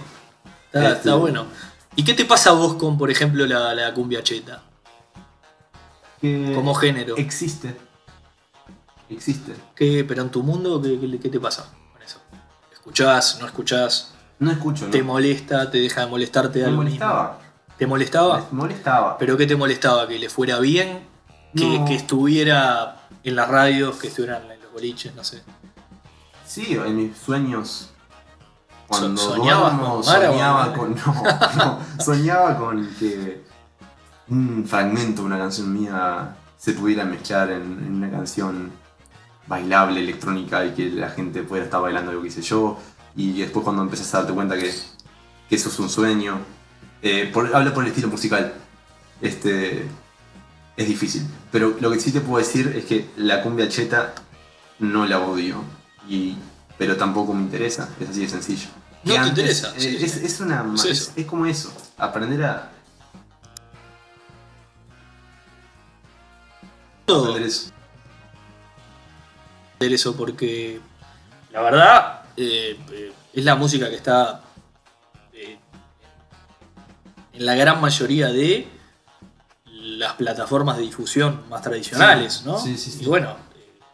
[0.66, 1.46] Está, Este- está bueno.
[1.94, 4.62] ¿Y qué te pasa a vos con, por ejemplo, la, la cumbia cheta?
[6.20, 7.16] que Como género.
[7.16, 7.76] Existe.
[9.08, 9.54] Existe.
[9.76, 12.18] ¿Qué, pero en tu mundo, ¿qué, qué- qué te pasa con eso?
[12.72, 13.38] ¿Escuchás?
[13.38, 14.12] ¿No escuchás?
[14.40, 14.90] No escucho, ¿no?
[14.90, 15.70] ¿Te molesta?
[15.70, 17.38] ¿Te deja de molestarte me algo molestaba.
[17.38, 17.76] mismo?
[17.78, 18.38] ¿Te molestaba?
[18.50, 19.18] Me molestaba.
[19.18, 20.08] ¿Pero qué te molestaba?
[20.08, 21.06] ¿Que le fuera bien?
[21.54, 21.84] ¿Que, No.
[21.84, 23.98] que estuviera en las radios?
[23.98, 25.14] ¿Que estuviera en los boliches?
[25.14, 25.44] No sé.
[26.52, 27.88] Sí, en mis sueños.
[28.86, 31.14] Cuando So- ¿soñabas duermo, con soñaba con- con.
[31.56, 33.42] No, no, soñaba con que
[34.28, 38.70] un fragmento de una canción mía se pudiera mezclar en, en una canción
[39.46, 42.78] bailable, electrónica, y que la gente pudiera estar bailando lo que hice yo.
[43.16, 44.70] Y después cuando empezás a darte cuenta que,
[45.48, 46.38] que eso es un sueño.
[47.00, 48.52] Eh, por, hablo por el estilo musical.
[49.22, 49.88] Este.
[50.76, 51.26] Es difícil.
[51.50, 54.14] Pero lo que sí te puedo decir es que la cumbia cheta
[54.80, 55.56] no la odio.
[56.08, 56.36] Y,
[56.78, 57.88] pero tampoco me interesa.
[58.00, 58.68] Es así de sencillo.
[59.04, 60.20] No Que te interesa, eh, sí, es, sí.
[60.26, 61.12] es una ma- Es es, eso.
[61.16, 61.72] es como eso.
[61.98, 62.70] Aprender a
[67.04, 67.70] Todo aprender eso.
[69.80, 70.80] eso porque
[71.50, 74.40] la verdad eh, eh, es la música que está
[75.32, 75.58] eh,
[77.32, 78.68] en la gran mayoría de
[79.66, 82.58] las plataformas de difusión más tradicionales, Sí, ¿no?
[82.58, 83.02] sí, sí, sí.
[83.02, 83.36] Y bueno,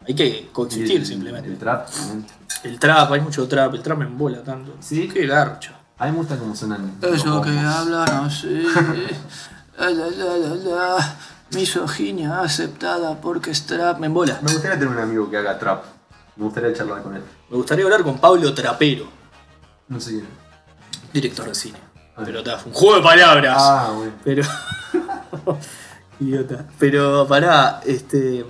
[0.09, 1.49] hay que coexistir el- simplemente.
[1.49, 2.25] El trap también.
[2.63, 4.75] El trap, hay mucho trap, el trap me embola tanto.
[4.81, 5.07] Sí.
[5.07, 5.73] Qué garcha.
[5.97, 6.95] A mí me gusta cómo suenan.
[7.01, 8.63] Eso que habla, no sé.
[9.77, 11.15] La, la, la, la, la.
[11.53, 13.97] Misoginia aceptada porque es trap.
[13.99, 14.37] Me embola.
[14.41, 15.83] Me gustaría tener un amigo que haga trap.
[16.35, 17.21] Me gustaría charlar con él.
[17.49, 19.07] Me gustaría hablar con Pablo Trapero,
[19.87, 20.27] No sé quién.
[21.13, 21.77] director de cine.
[22.15, 22.21] Ah.
[22.25, 23.57] Pero está, fue un juego de palabras.
[23.57, 24.11] Ah, bueno.
[24.23, 24.43] Pero.
[26.19, 26.65] Idiota.
[26.77, 28.45] Pero pará, este.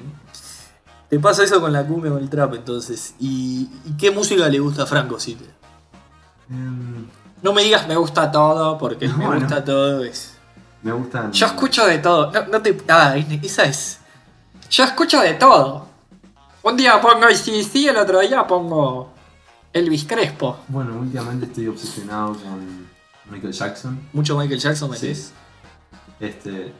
[1.10, 3.16] Te pasa eso con la cumbia o el trap entonces.
[3.20, 5.46] ¿Y, y qué música le gusta a Franco Cite?
[6.50, 7.08] Em,
[7.42, 10.36] No me digas me gusta todo, porque me gusta todo es.
[10.84, 11.32] me gustan.
[11.32, 12.32] Yo escucho de todo.
[12.32, 12.78] No, no te.
[12.88, 14.00] Ah, esa es.
[14.70, 15.88] Yo escucho de todo.
[16.62, 19.12] Un día pongo sí, el otro día pongo
[19.74, 20.58] Elvis Crespo.
[20.68, 22.88] Bueno, últimamente estoy obsesionado con
[23.32, 24.00] Michael Jackson.
[24.14, 25.32] Mucho Michael Jackson metés.
[26.20, 26.74] Este.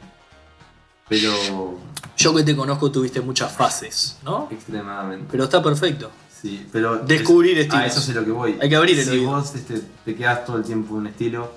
[1.10, 1.78] Pero.
[2.16, 4.48] Yo que te conozco tuviste muchas fases, ¿no?
[4.50, 5.26] Extremadamente.
[5.30, 6.10] Pero está perfecto.
[6.40, 6.96] Sí, pero.
[6.98, 7.84] Descubrir es- estilos.
[7.84, 8.58] A eso es lo que voy.
[8.62, 9.30] Hay que abrir el Si oído.
[9.32, 11.52] vos este, te quedas todo el tiempo en un estilo,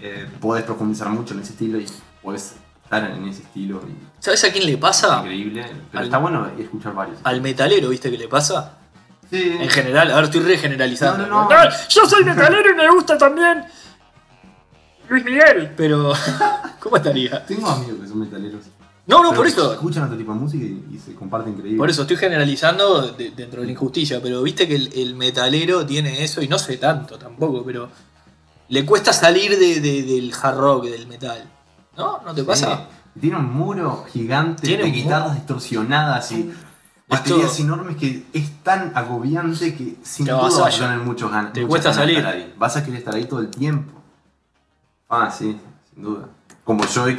[0.00, 1.86] eh, podés profundizar mucho en ese estilo y
[2.22, 3.82] podés estar en ese estilo.
[3.86, 5.18] Y ¿Sabes a quién le es pasa?
[5.20, 5.62] increíble.
[5.90, 7.18] Pero Al- está bueno escuchar varios.
[7.24, 8.74] Al metalero, ¿viste que le pasa?
[9.30, 9.56] Sí.
[9.60, 11.26] En general, ahora estoy regeneralizando.
[11.26, 11.56] No, no, no.
[11.56, 13.62] ¡Ay, Yo soy metalero y me gusta también
[15.08, 15.72] Luis Miguel.
[15.76, 16.12] Pero,
[16.80, 17.44] ¿cómo estaría?
[17.46, 18.62] Tengo amigos que son metaleros.
[19.06, 19.72] No, no, Pero por eso.
[19.72, 21.78] Escuchan otro tipo de música y, y se comparten increíble.
[21.78, 25.86] Por eso estoy generalizando de- dentro de la injusticia, pero viste que el, el metalero
[25.86, 27.88] tiene eso, y no sé tanto tampoco, pero
[28.68, 31.42] le cuesta salir de- de- del hard rock, del metal.
[31.96, 32.20] ¿No?
[32.24, 32.88] ¿No te pasa?
[33.14, 33.20] Sí.
[33.20, 36.52] Tiene un muro gigante Tiene de un guitarras distorsionadas y
[37.08, 41.54] baterías enormes que es tan agobiante que sin Te duda vas a tener muchos ganas.
[41.54, 42.18] Te cuesta de salir.
[42.18, 42.54] estar ahí.
[42.58, 43.97] Vas a querer estar ahí todo el tiempo.
[45.08, 45.58] Ah, sí,
[45.92, 46.28] sin duda.
[46.64, 47.16] Como yo he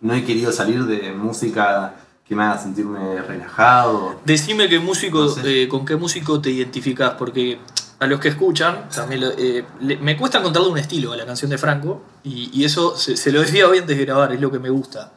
[0.00, 1.94] no he querido salir de música
[2.26, 4.16] que me haga sentirme relajado.
[4.24, 5.62] Decime qué músico, No sé.
[5.64, 7.58] eh, con qué músico te identificás, porque
[7.98, 11.26] a los que escuchan, también lo- eh, le- me cuesta encontrarle un estilo a la
[11.26, 14.40] canción de Franco, y, y eso se, se lo decía hoy antes de grabar, es
[14.40, 15.12] lo que me gusta.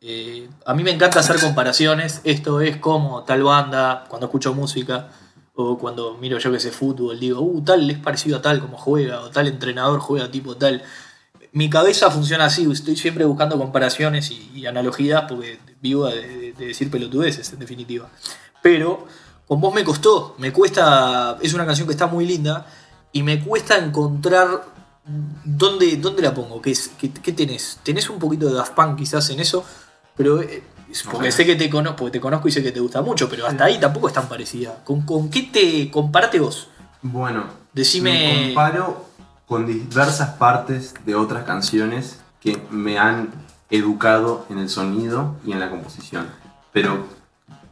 [0.00, 5.08] Eh, a mí me encanta hacer comparaciones, esto es como tal banda, cuando escucho música,
[5.54, 8.76] o cuando miro yo que sé fútbol, digo, uh, tal es parecido a tal como
[8.76, 10.82] juega, o tal entrenador juega tipo tal.
[11.54, 16.52] Mi cabeza funciona así, estoy siempre buscando comparaciones y, y analogías porque vivo de, de-
[16.52, 18.08] de decir pelotudeces en definitiva.
[18.60, 19.06] Pero
[19.46, 22.66] con vos me costó, me cuesta, es una canción que está muy linda
[23.12, 24.64] y me cuesta encontrar
[25.44, 27.78] dónde, dónde la pongo, ¿Qué, qué, qué tenés?
[27.82, 29.64] ¿Tenés un poquito de Daft Punk quizás en eso?
[30.16, 30.62] Pero eh,
[31.04, 31.30] porque Ojalá.
[31.32, 33.64] sé que te conozco, porque te conozco y sé que te gusta mucho, pero hasta
[33.64, 34.82] ahí tampoco es tan parecida.
[34.84, 36.68] ¿Con, con qué te comparate vos?
[37.02, 39.04] Bueno, Decime- me comparo
[39.46, 43.30] con diversas partes de otras canciones que me han
[43.70, 46.26] educado en el sonido y en la composición.
[46.72, 47.06] Pero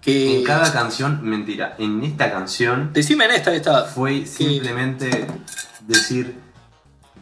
[0.00, 3.84] Que, en cada canción, mentira, en esta canción Decime en esta, esta.
[3.84, 5.26] fue simplemente
[5.86, 6.36] decir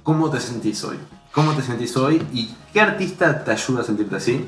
[0.03, 0.97] cómo te sentís hoy.
[1.33, 4.45] ¿Cómo te sentís hoy y qué artista te ayuda a sentirte así?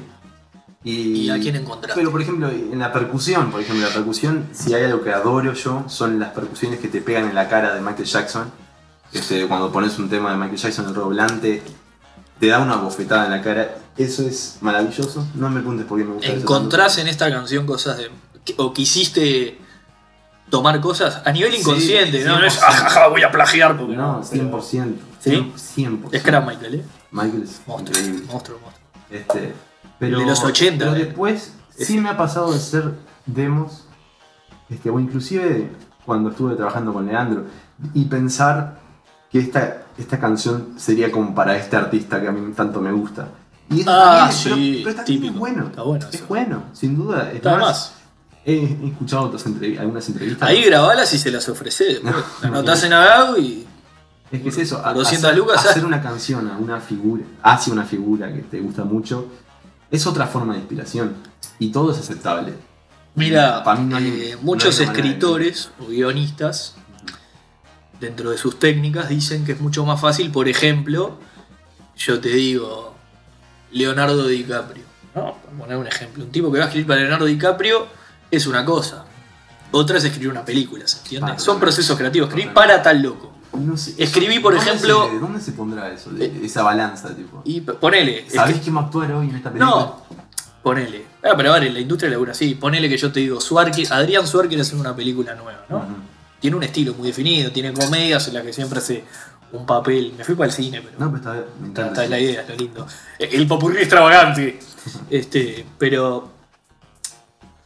[0.84, 2.00] ¿Y a quién encontraste?
[2.00, 5.52] Pero por ejemplo, en la percusión, por ejemplo, la percusión, si hay algo que adoro
[5.52, 8.50] yo, son las percusiones que te pegan en la cara de Michael Jackson.
[9.12, 11.62] Este, cuando pones un tema de Michael Jackson, el roblante,
[12.40, 13.76] te da una bofetada en la cara.
[13.96, 15.26] Eso es maravilloso.
[15.34, 18.10] No me preguntes por qué me gusta ¿Encontrás en esta canción cosas de.
[18.56, 19.58] o quisiste
[20.48, 22.24] tomar cosas a nivel Sí, inconsciente?
[22.24, 22.62] no, no es 100%.
[22.68, 24.94] ajaja, voy a plagiar porque No, pero 100%.
[25.20, 25.52] ¿Sí?
[25.76, 26.08] 100%.
[26.12, 26.84] Es gran Michael, ¿eh?
[27.10, 28.26] Michael es Monstruo, increíble.
[28.32, 28.82] monstruo, monstruo.
[29.10, 29.52] Este,
[29.98, 31.04] pero, de los 80, Pero eh.
[31.04, 32.94] después Es- sí me ha pasado de hacer
[33.26, 33.84] demos,
[34.70, 35.70] este, o inclusive
[36.04, 37.44] cuando estuve trabajando con Leandro,
[37.94, 38.80] y pensar
[39.32, 43.28] que esta, esta canción sería como para este artista que a mí tanto me gusta.
[43.70, 45.34] Y eso Ah, pero- sí, pero, también típico.
[45.34, 45.66] es bueno.
[45.68, 47.30] Está bueno es bueno, sin duda.
[47.30, 47.92] Es Está más, más.
[48.44, 50.48] He, he escuchado otras algunas entrevistas.
[50.48, 51.82] Ahí grabalas y se las después.
[52.02, 52.86] No, anotás no.
[52.88, 53.66] en Agago y.
[54.30, 55.84] Es que es eso, a- 200 hacer, lucas, hacer ¿sabes?
[55.84, 59.26] una canción a una figura, hacia una figura que te gusta mucho,
[59.90, 61.14] es otra forma de inspiración.
[61.58, 62.54] Y todo es aceptable.
[63.14, 66.76] Mira, no eh, muchos escritores o guionistas,
[68.02, 71.18] dentro de sus técnicas, dicen que es mucho más fácil, por ejemplo,
[71.96, 72.94] yo te digo,
[73.70, 74.84] Leonardo DiCaprio.
[75.14, 75.34] ¿no?
[75.36, 77.86] Para poner un ejemplo, un tipo que va a escribir para Leonardo DiCaprio
[78.30, 79.04] es una cosa.
[79.70, 81.38] Otra es escribir una película, ¿se entiende?
[81.38, 82.28] Son procesos creativos.
[82.28, 83.32] Escribí para tal loco.
[83.58, 86.10] No sé, Escribí, por ¿dónde ejemplo- se- ¿Dónde se pondrá eso?
[86.10, 87.42] de- esa balanza, tipo.
[87.44, 88.28] Y ponele.
[88.28, 89.70] ¿Sabés quién va a actuar hoy en esta película?
[89.76, 90.02] No,
[90.62, 91.04] ponele.
[91.22, 92.54] Ah, pero en la industria labura así.
[92.54, 95.84] Ponele que yo te digo, Suar, Adrián Suar quiere hacer una película nueva, ¿no?
[96.42, 99.04] Tiene un estilo muy definido, tiene comedias en las que siempre hace
[99.52, 100.12] un papel.
[100.18, 100.98] Me fui para el cine, pero.
[100.98, 101.88] No, pero está bien, me encanta.
[101.92, 102.86] esta es la idea, lo lindo.
[103.18, 104.58] El popurrí extravagante.
[105.08, 106.28] Este, pero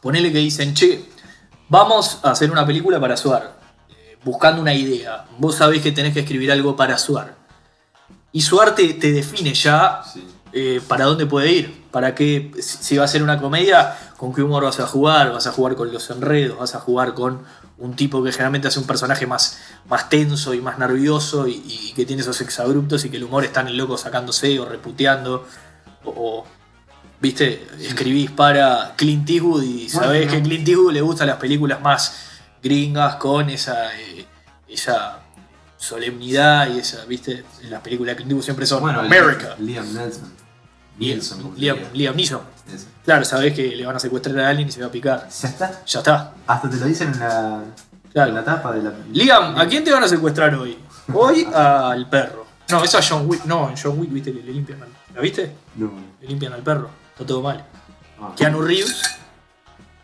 [0.01, 1.03] ponele que dicen, che,
[1.69, 3.57] vamos a hacer una película para Suar.
[3.89, 5.25] eh, buscando una idea.
[5.39, 7.35] Vos sabés que tenés que escribir algo para Suar.
[8.31, 10.27] Y Suar te, te define ya Sí.
[10.53, 11.83] eh, para dónde puede ir.
[11.89, 15.47] Para qué, si va a ser una comedia, con qué humor vas a jugar, vas
[15.47, 17.41] a jugar con los enredos, vas a jugar con
[17.79, 21.93] un tipo que generalmente hace un personaje más, más tenso y más nervioso y, y
[21.93, 25.45] que tiene esos exabruptos y que el humor está en el loco sacándose o reputeando.
[26.03, 26.45] O, o,
[27.21, 30.31] viste, escribís para Clint Eastwood y Bueno, sabés no.
[30.31, 32.15] que a Clint Eastwood le gustan las películas más
[32.63, 34.25] gringas con esa, eh,
[34.67, 35.19] esa
[35.77, 39.55] solemnidad y esa, viste, las películas de Clint Eastwood siempre son Bueno, America.
[39.59, 40.33] Liam Nelson.
[41.57, 41.89] Liam, diga.
[41.93, 42.41] Liam Neeson.
[43.07, 45.29] Claro, sabés que le van a secuestrar a alguien y se va a picar.
[45.29, 45.81] Ya está.
[45.85, 46.33] Ya está.
[46.45, 47.63] Hasta te lo dicen en la,
[48.11, 48.29] Claro.
[48.31, 48.91] en la tapa de la.
[49.13, 50.77] Liam, ¿a quién te van a secuestrar hoy?
[51.13, 52.45] Hoy al perro.
[52.69, 53.45] No, eso a John Wick.
[53.45, 54.89] No, en John Wick, viste le limpian al.
[55.15, 55.55] ¿La viste?
[55.77, 55.89] No.
[56.19, 56.89] Le limpian al perro.
[57.13, 57.65] Está todo mal.
[58.19, 58.33] Ah.
[58.35, 59.01] Keanu Reeves.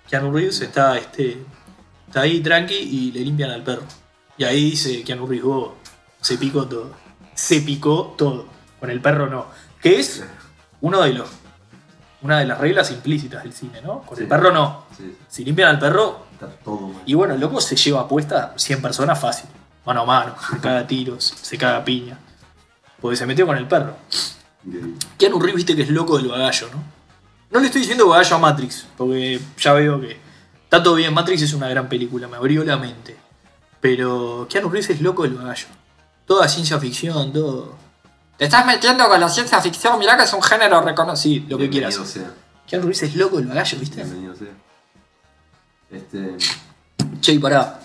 [0.09, 1.43] Keanu Reeves está, este,
[2.07, 3.83] está ahí tranqui y le limpian al perro.
[4.37, 5.75] Y ahí dice Keanu Reeves, "Oh,
[6.21, 6.91] se picó todo.
[7.35, 8.45] Se picó todo.
[8.79, 9.47] Con el perro no.
[9.81, 10.23] Que es
[10.79, 11.27] uno de los,
[12.23, 14.01] una de las reglas implícitas del cine, ¿no?
[14.01, 14.85] Con el perro no.
[14.97, 17.01] Sí, Si limpian al perro, está todo mal.
[17.05, 19.49] y bueno, el loco se lleva puesta 100 personas fácil.
[19.85, 22.17] Mano a mano, se caga tiros, se caga piña.
[23.01, 23.95] Porque se metió con el perro.
[24.65, 24.95] Increíble.
[25.17, 26.81] Keanu Reeves viste que es loco del bagallo, ¿no?
[27.51, 30.17] No le estoy diciendo bagallo a Matrix, porque ya veo que
[30.63, 31.13] está todo bien.
[31.13, 33.17] Matrix es una gran película, me abrió la mente.
[33.81, 35.67] Pero Keanu Reeves es loco del bagallo.
[36.25, 37.75] Toda ciencia ficción, todo.
[38.37, 41.43] Te estás metiendo con la ciencia ficción, mirá que es un género reconocido.
[41.43, 42.11] Sí, lo que Bienvenido quieras.
[42.11, 42.33] sea.
[42.67, 43.97] Keanu Reeves es loco del bagallo, ¿viste?
[44.03, 44.47] Bienvenido sea.
[45.91, 46.35] Este.
[47.21, 47.79] Che, y pará.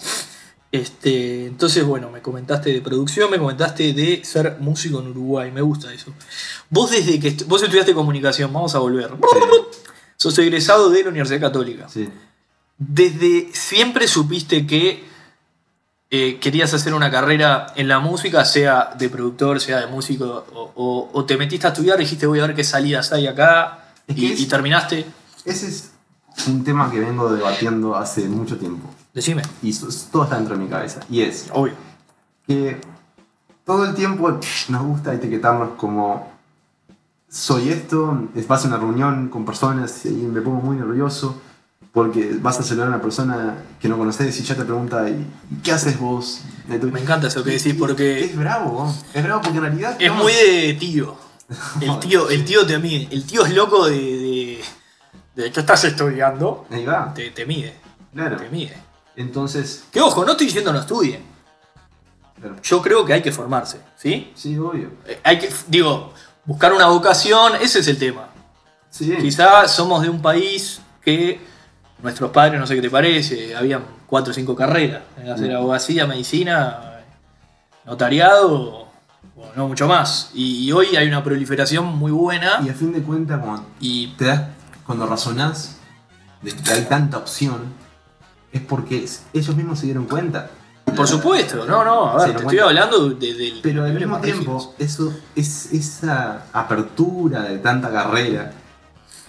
[0.70, 5.62] Este, entonces, bueno, me comentaste de producción, me comentaste de ser músico en Uruguay, me
[5.62, 6.12] gusta eso.
[6.70, 9.10] Vos desde que est- vos estudiaste comunicación, vamos a volver.
[10.16, 11.88] Sos egresado de la Universidad Católica.
[11.88, 12.08] Sí.
[12.76, 15.07] Desde siempre supiste que
[16.10, 20.72] eh, querías hacer una carrera en la música, sea de productor, sea de músico, o,
[20.74, 23.90] o- o te metiste a estudiar y dijiste voy a ver qué salidas hay acá
[24.06, 25.04] Es y, que es- y terminaste.
[25.44, 25.90] Ese es
[26.46, 28.88] un tema que vengo debatiendo hace mucho tiempo.
[29.12, 29.42] Decime.
[29.62, 29.72] Y
[30.10, 31.00] todo está dentro de mi cabeza.
[31.10, 31.74] Y es Obvio.
[32.46, 32.80] que
[33.64, 36.30] todo el tiempo nos gusta etiquetarnos como
[37.28, 41.38] soy esto, es- vas a una reunión con personas y me pongo muy nervioso
[41.98, 45.26] porque vas a saludar a una persona que no conoces y ya te pregunta ¿y
[45.64, 46.42] qué haces vos?
[46.68, 49.96] Me encanta eso que decís porque- Es bravo, es bravo porque en realidad...
[49.98, 51.16] Es muy de tío.
[51.80, 53.08] El tío, el tío te mide.
[53.10, 53.96] El tío es loco de.
[53.96, 54.64] de,
[55.34, 56.66] de ¿Qué estás estudiando?
[56.70, 57.74] Ahí va, Te, te mide.
[58.14, 58.36] claro.
[58.36, 58.76] Te mide.
[59.16, 61.22] Entonces, Que ojo, no estoy diciendo no estudien.
[62.38, 63.80] claro, Yo creo que hay que formarse.
[63.96, 64.30] ¿Sí?
[64.36, 64.90] sí, obvio.
[65.06, 66.12] Eh, Hay que, digo,
[66.44, 68.28] buscar una vocación, ese es el tema.
[68.90, 71.40] Sí, Quizás somos de un país que
[72.02, 75.02] nuestros padres, no sé qué te parece, habían cuatro o cinco carreras.
[75.16, 77.00] En hacer abogacía, medicina,
[77.84, 78.88] notariado,
[79.36, 80.30] o no mucho más.
[80.34, 82.60] Y, y hoy hay una proliferación muy buena.
[82.64, 84.42] y a fin de cuentas, cuando Y te das,
[84.86, 85.76] cuando razonás
[86.42, 87.74] de que hay tanta opción,
[88.52, 90.50] es porque ellos mismos se dieron cuenta.
[90.96, 93.60] por supuesto, no, no, a ver, Se te estoy hablando de, del.
[93.62, 98.52] Pero al mismo tiempo, eso, es, esa apertura de tanta carrera,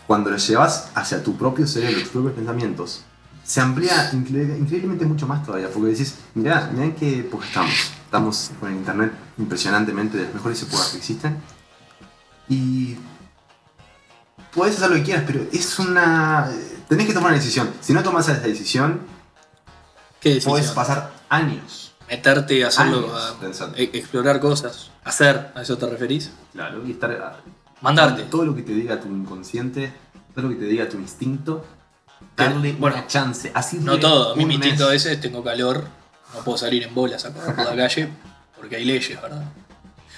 [0.09, 3.03] cuando lo llevas hacia tu propio cerebro, tus propios pensamientos,
[3.43, 5.69] se amplía incre- increíblemente mucho más todavía.
[5.71, 7.73] Porque decís, mirá, mirá en qué época estamos.
[8.05, 11.37] Estamos con el internet impresionantemente de las mejores épocas que existen.
[12.49, 12.95] Y
[14.51, 16.49] puedes hacer lo que quieras, pero es una.
[16.87, 17.69] Tenés que tomar una decisión.
[17.79, 19.01] Si no tomas esa decisión,
[20.19, 20.53] ¿Qué decisión?
[20.53, 21.93] puedes pasar años.
[22.09, 26.31] Meterte a hacerlo, Años a e- explorar cosas, hacer, ¿a eso te referís?
[26.51, 27.43] Claro, y estar.
[27.81, 28.23] Mandarte.
[28.23, 29.91] Todo lo que te diga tu inconsciente,
[30.35, 31.65] todo lo que te diga tu instinto,
[32.35, 33.51] darle Bueno, una chance.
[33.53, 35.83] Así No todo, a mí mi instinto a veces tengo calor,
[36.33, 38.09] no puedo salir en bolas a correr por la calle
[38.57, 39.43] porque hay leyes, ¿verdad?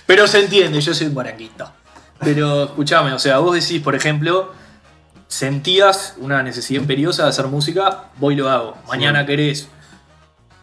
[0.08, 1.72] Pero se entiende, yo soy un guaranguito.
[2.20, 4.52] Pero escúchame, o sea, vos decís, por ejemplo,
[5.28, 8.78] sentías una necesidad imperiosa de hacer música, voy y lo hago.
[8.88, 9.26] Mañana Sí.
[9.28, 9.68] querés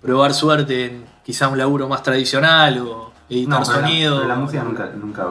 [0.02, 4.16] probar suerte en quizá un laburo más tradicional o editar No, pero la- sonido.
[4.16, 5.26] pero la, música nunca, nunca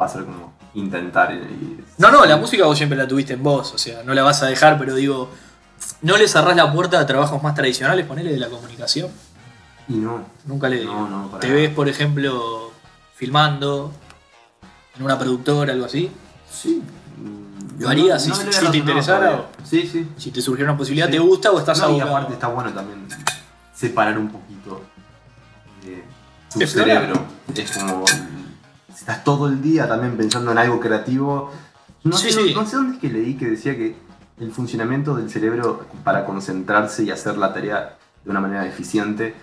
[0.00, 1.32] va a ser como intentar.
[1.32, 4.14] y- y- No, no, la música vos siempre la tuviste en vos, o sea, no
[4.14, 5.30] la vas a dejar, pero digo,
[6.02, 9.10] ¿No le cerrás la puerta a trabajos más tradicionales, ponele de la comunicación?
[9.88, 10.24] Y no.
[10.44, 11.60] Nunca le No, no, para ¿Te nada.
[11.60, 12.72] ves, por ejemplo,
[13.14, 13.92] filmando
[14.96, 16.10] en una productora, algo así?
[16.50, 16.82] Sí.
[17.78, 18.30] ¿Lo harías si-
[18.70, 19.46] te interesara todavía.
[19.64, 20.08] Sí, sí.
[20.16, 21.12] Si te surgiera una posibilidad, Sí.
[21.12, 22.16] ¿te gusta o estás No, y abocado?
[22.16, 23.06] aparte está bueno también
[23.74, 24.82] separar un poquito
[25.84, 26.02] de
[26.52, 27.24] tu cerebro.
[27.54, 28.04] Es como.
[28.98, 31.50] Estás todo el día también pensando en algo creativo.
[32.04, 32.54] No, Sí, sé, sí.
[32.54, 33.94] no sé dónde es que leí que decía que
[34.38, 39.34] el funcionamiento del cerebro para concentrarse y hacer la tarea de una manera eficiente,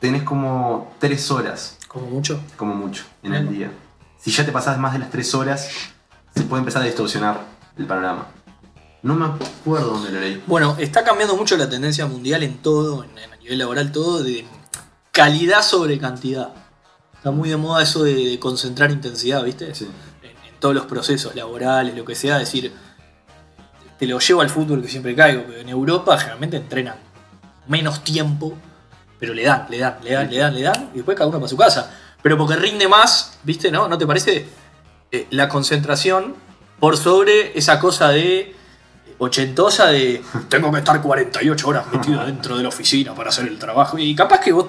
[0.00, 2.40] tenés como tres horas, Como mucho.
[2.56, 3.70] como mucho, en el día.
[4.18, 5.68] Si ya te pasás más de las tres horas,
[6.34, 7.40] se puede empezar a distorsionar
[7.76, 8.26] el panorama.
[9.02, 10.42] No me acuerdo dónde lo leí.
[10.46, 14.22] Bueno, está cambiando mucho la tendencia mundial en todo, en, en a nivel laboral, todo
[14.22, 14.46] de
[15.12, 16.52] calidad sobre cantidad.
[17.16, 19.74] Está muy de moda eso de, concentrar intensidad, ¿viste?
[19.74, 19.88] Sí.
[20.22, 22.72] En, en todos los procesos laborales, lo que sea, decir,
[23.98, 26.96] te lo llevo al fútbol que siempre caigo, pero en Europa generalmente entrenan
[27.66, 28.54] menos tiempo,
[29.18, 31.38] pero le dan, le dan, le dan, le dan, le dan, y después cada uno
[31.38, 31.92] para su casa.
[32.22, 33.70] Pero porque rinde más, ¿viste?
[33.70, 33.88] ¿No?
[33.88, 34.48] ¿No te parece?
[35.12, 36.34] Eh, la concentración
[36.80, 38.54] por sobre esa cosa de
[39.18, 43.58] ochentosa de tengo que estar 48 horas metido dentro de la oficina para hacer el
[43.58, 43.98] trabajo.
[43.98, 44.66] Y capaz que vos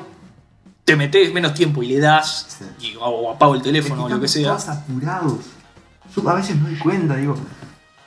[0.87, 2.45] te metés menos tiempo y le das,
[2.79, 2.93] Sí.
[2.93, 4.51] y, o apago el teléfono o lo que sea.
[4.51, 5.39] todos apurados.
[6.15, 7.35] Yo a veces me doy cuenta, digo,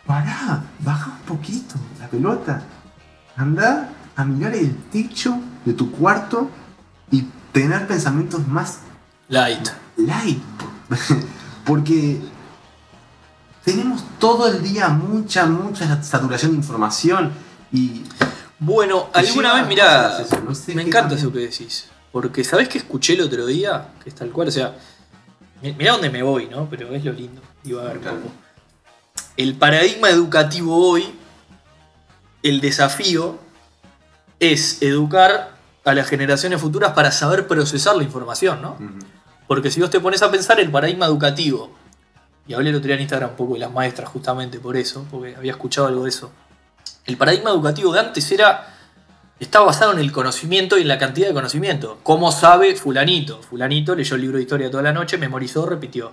[0.06, 2.62] pará, baja un poquito la pelota.
[3.36, 6.48] Anda a mirar el techo de tu cuarto
[7.10, 8.78] y tener pensamientos más
[9.28, 9.68] Light.
[9.98, 10.42] light.
[11.66, 12.18] Porque
[13.62, 17.30] tenemos todo el día mucha, mucha saturación de información
[17.72, 18.04] y
[18.58, 21.18] Bueno, alguna vez, mirá, cosas eso, no sé me encanta también.
[21.18, 21.89] eso que decís.
[22.12, 23.88] Porque, ¿sabés qué escuché el otro día?
[24.02, 24.74] Que es tal cual, o sea,
[25.62, 26.68] mi- mirá dónde me voy, ¿no?
[26.68, 27.40] Pero es lo lindo.
[27.64, 28.30] Iba a ver poco.
[29.36, 31.14] El paradigma educativo hoy,
[32.42, 33.38] el desafío,
[34.38, 35.50] es educar
[35.84, 38.72] a las generaciones futuras para saber procesar la información, ¿no?
[38.72, 38.98] Ujú.
[39.46, 41.70] Porque si vos te pones a pensar el paradigma educativo,
[42.46, 45.06] y hablé el otro día en Instagram un poco de las maestras justamente por eso,
[45.10, 46.32] porque había escuchado algo de eso.
[47.06, 48.76] El paradigma educativo de antes era.
[49.40, 51.98] Estaba basado en el conocimiento y en la cantidad de conocimiento.
[52.02, 53.42] ¿Cómo sabe Fulanito?
[53.42, 56.12] Fulanito leyó el libro de historia toda la noche, memorizó, repitió.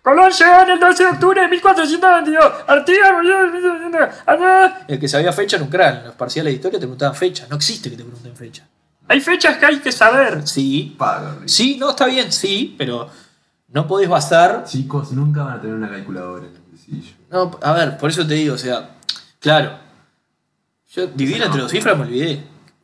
[0.00, 2.44] Colón llegó en el 12 de octubre de 1422.
[2.66, 3.10] Artigas
[4.88, 6.00] El que sabía fecha era un cráneo.
[6.00, 7.46] En los parciales de historia te preguntaban fecha.
[7.48, 8.66] No existe que te pregunten fecha.
[9.08, 10.46] Hay fechas que hay que saber.
[10.46, 10.94] Sí.
[10.98, 11.36] Paga.
[11.46, 13.08] Sí, no, está bien, sí, pero
[13.68, 14.64] no podés basar.
[14.66, 17.16] Chicos, nunca van a tener una calculadora en el bolsillo.
[17.30, 18.96] No, a ver, por eso te digo, o sea,
[19.40, 19.83] claro.
[20.94, 22.42] Yo dividir entre dos cifras me olvidé.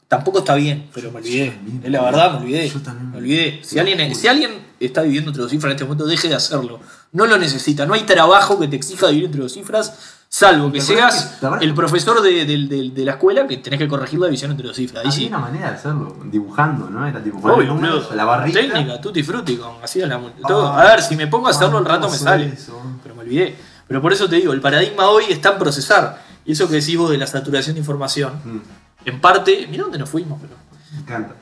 [0.09, 1.57] Tampoco está bien, pero me olvidé.
[1.85, 2.68] Es la verdad, me olvidé.
[2.68, 3.61] Yo también Me olvidé.
[3.62, 6.81] Si alguien, si alguien está viviendo entre dos cifras en este momento, deje de hacerlo.
[7.12, 7.87] No lo necesita.
[7.87, 11.62] No hay trabajo que te exija vivir entre dos cifras, salvo que ¿Te acuerdas seas
[11.62, 14.66] el profesor de, de- de- de la escuela que tenés que corregir la división entre
[14.66, 15.01] dos cifras.
[15.01, 15.27] Había sí.
[15.27, 17.07] una manera de hacerlo, dibujando, ¿no?
[17.07, 18.59] Era tipo Obvio, números, la barrita.
[18.61, 20.66] Técnica, tutti frutti, con la mul- todo.
[20.68, 22.46] Ah, A ver, si me pongo a hacerlo al rato me ¿cómo sale.
[22.46, 22.81] eso?
[23.05, 23.55] Pero me olvidé.
[23.87, 26.30] Pero por eso te digo, el paradigma hoy está en procesar.
[26.44, 28.61] Y eso que decís vos de la saturación de información, Mm,
[29.07, 30.55] en parte, mira dónde nos fuimos, pero.
[30.92, 31.35] me encanta.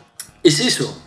[0.42, 1.02] Es eso.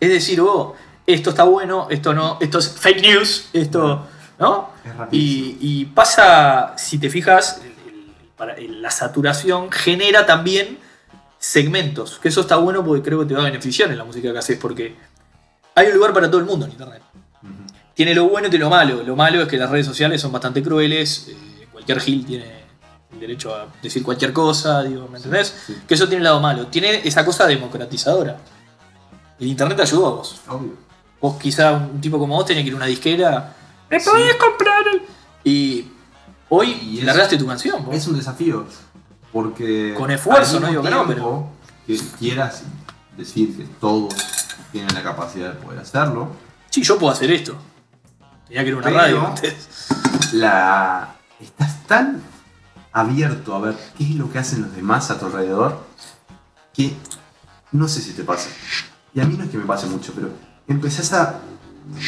[0.00, 0.74] Es decir, vos,
[1.06, 4.06] esto está bueno, esto no, esto es fake news, esto.
[4.38, 4.70] ¿No?
[4.84, 4.92] Es.
[5.12, 10.78] Y, y pasa, si te fijas, el- el- para- el- la saturación genera también
[11.38, 12.18] segmentos.
[12.18, 14.38] Que eso está bueno porque creo que te va a beneficiar en la música que
[14.38, 14.94] haces, porque
[15.74, 17.02] hay un lugar para todo el mundo en internet.
[17.94, 19.02] Tiene lo bueno y tiene lo malo.
[19.02, 21.28] Lo malo es que las redes sociales son bastante crueles.
[21.28, 22.65] eh, cualquier gil tiene
[23.20, 25.54] derecho a decir cualquier cosa, digo, ¿me entendés?
[25.66, 25.76] Sí.
[25.86, 26.66] Que eso tiene el lado malo.
[26.68, 28.38] Tiene esa cosa democratizadora.
[29.38, 30.40] El internet te ayudó a vos.
[30.48, 30.74] Obvio.
[31.20, 33.54] Vos quizá un tipo como vos tenía que ir a una disquera.
[33.90, 35.02] ¿Me podés comprar el...?
[35.44, 35.88] Y
[36.48, 37.84] hoy Y es- largaste tu canción.
[37.84, 37.94] vos.
[37.94, 38.66] Es un desafío.
[39.32, 39.94] Porque.
[39.96, 41.50] Con esfuerzo, no digo que no, tiempo
[41.86, 42.62] Que quieras
[43.16, 44.14] decir que todos
[44.72, 46.28] tienen la capacidad de poder hacerlo.
[46.70, 47.54] Sí, yo puedo hacer esto.
[48.48, 49.68] Tenía que ir a una Pero- radio antes.
[50.32, 51.14] La.
[51.40, 52.22] Estás tan
[52.96, 55.84] abierto a ver qué es lo que hacen los demás a tu alrededor
[56.72, 56.94] que
[57.70, 58.48] no sé si te pasa.
[59.12, 60.30] Y a mí no es que me pase mucho, pero
[60.66, 61.40] empezás a,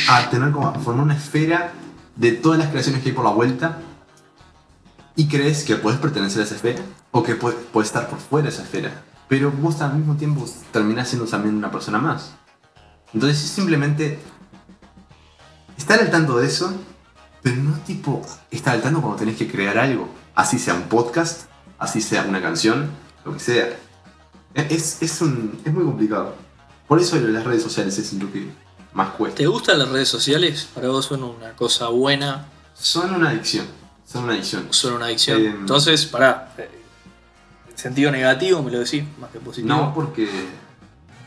[0.09, 1.73] a tener como a formar una esfera
[2.17, 3.81] de todas las creaciones que hay por la vuelta
[5.15, 8.55] y crees que puedes pertenecer a esa esfera o que puedes, estar por fuera de
[8.55, 9.05] esa esfera.
[9.29, 12.33] Pero vos al mismo tiempo terminás siendo también una persona más.
[13.13, 14.19] Entonces es simplemente
[15.77, 16.73] estar al tanto de eso,
[17.43, 20.09] pero no tipo estar al tanto cuando tenés que crear algo.
[20.39, 21.49] Así sea un podcast,
[21.81, 22.91] así sea una canción,
[23.25, 23.77] lo que sea.
[24.55, 26.37] Es, es, un, es muy complicado.
[26.87, 28.49] Por eso las redes sociales es lo que
[28.93, 29.39] más cuesta.
[29.39, 30.69] ¿Te gustan las redes sociales?
[30.73, 33.67] ¿Para vos son una cosa buena Son una adicción.
[34.07, 34.69] Son una adicción.
[34.71, 35.43] son una adicción?
[35.43, 36.55] Eh, Entonces, pará.
[36.57, 36.71] eh,
[37.75, 39.75] Sentido negativo, me lo decís, más que positivo.
[39.75, 40.29] No, porque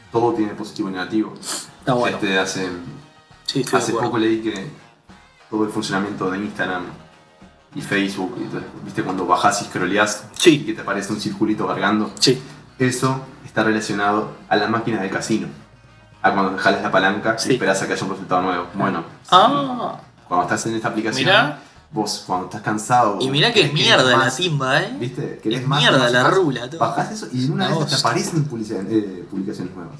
[0.09, 1.33] todo tiene positivo y negativo.
[1.79, 2.15] Está bueno.
[2.15, 2.69] Este, hace
[3.45, 4.67] Sí, hace poco leí que
[5.49, 6.85] todo el funcionamiento de Instagram
[7.75, 10.63] y Facebook, y viste cuando bajás y scrolleás Sí.
[10.65, 12.41] que te aparece un circulito cargando, Sí,
[12.79, 15.47] eso está relacionado a las máquinas de casino.
[16.23, 17.49] A cuando jalas la palanca Sí.
[17.49, 18.67] y esperás a que haya un resultado nuevo.
[18.75, 19.97] Bueno, Ah,
[20.27, 21.59] cuando estás en esta aplicación, Mirá.
[21.91, 23.17] vos cuando estás cansado.
[23.21, 24.95] y mirá que es mierda la timba, ¿eh?
[24.99, 25.39] ¿Viste?
[25.41, 26.79] Querés Es más, mierda más, la más, rula, todo.
[26.79, 29.95] Bajás eso y en una La vez te aparecen publicidad- eh, publicaciones nuevas.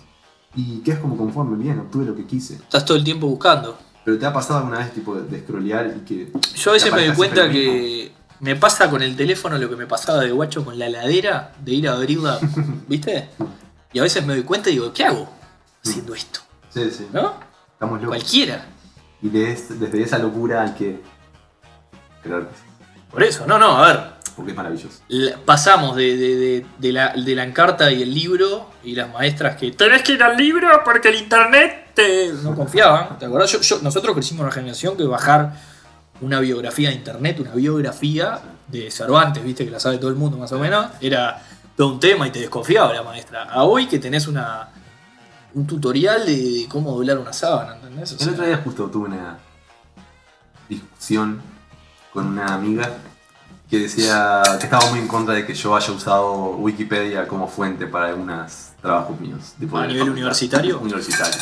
[0.56, 2.56] Y quedas como conforme, bien, obtuve lo que quise.
[2.56, 3.78] Estás todo el tiempo buscando.
[4.04, 6.32] Pero te ha pasado alguna vez tipo de, de scrollear y que.
[6.56, 9.86] Yo a veces me doy cuenta que me pasa con el teléfono lo que me
[9.86, 12.40] pasaba de guacho con la ladera, de ir a abrirla,
[12.88, 13.30] ¿viste?
[13.94, 15.30] Y a veces me doy cuenta y digo, ¿qué hago
[15.86, 16.40] haciendo esto?
[16.70, 17.08] Sí, sí.
[17.14, 17.34] ¿No?
[17.74, 18.18] Estamos locos.
[18.18, 18.66] Cualquiera.
[19.22, 21.02] Y de es- desde esa locura hay que.
[22.24, 22.48] creer.
[23.12, 24.11] Por eso, no, no, a ver.
[24.36, 25.00] Porque es maravilloso.
[25.10, 29.12] la- pasamos de, de- de- de la, de la encarta y el libro y las
[29.12, 32.32] maestras que tenés que ir al libro porque el internet te...
[32.44, 33.18] no confiaban.
[33.20, 33.52] ¿Te acordás?
[33.52, 35.54] Yo- yo- nosotros crecimos una generación que bajar
[36.22, 40.38] una biografía de internet, una biografía de Cervantes, viste que la sabe todo el mundo
[40.38, 41.42] más o menos, era
[41.76, 43.44] todo un tema y te desconfiaba la maestra.
[43.44, 44.70] A hoy que tenés una
[45.54, 48.12] un tutorial de, cómo doblar una sábana, ¿entendés?
[48.12, 49.38] O El sea, otro día justo tuve una
[50.70, 51.42] discusión
[52.14, 52.90] con una amiga
[53.72, 57.88] que decía que estaba muy en contra de que yo haya usado Wikipedia como fuente
[57.88, 59.54] para algunos trabajos míos.
[59.58, 60.78] tipo ¿A nivel universitario?
[60.82, 61.42] Universitario.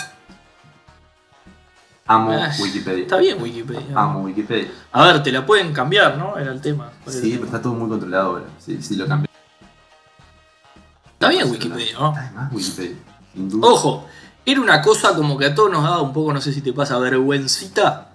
[2.06, 3.02] Amo Ah, Wikipedia.
[3.04, 3.82] Está bien Wikipedia.
[3.96, 4.70] Amo Wikipedia.
[4.92, 6.38] A ver, te la pueden cambiar, ¿no?
[6.38, 6.92] Era el tema.
[7.04, 7.36] ¿Cuál era el Sí, tema?
[7.38, 8.46] pero está todo muy controlado ahora.
[8.60, 9.28] Sí, sí lo cambié.
[11.14, 12.10] Está bien Wikipedia, ¿no?
[12.12, 12.96] Está más Wikipedia.
[13.34, 13.68] Sin duda.
[13.70, 14.06] Ojo,
[14.46, 16.74] era una cosa como que a todos nos daba un poco, no sé si te
[16.74, 18.09] pasa, vergüencita.